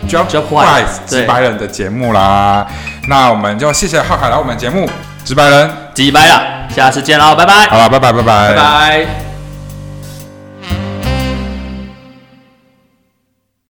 [0.09, 2.67] Job Job Wise Wise，直白人的节目啦。
[3.09, 4.89] 那我们就谢谢浩海来我们节目，
[5.25, 5.71] 直白人。
[5.95, 9.34] 几白了，下次见喽，拜拜，好了，拜拜，拜拜，拜拜。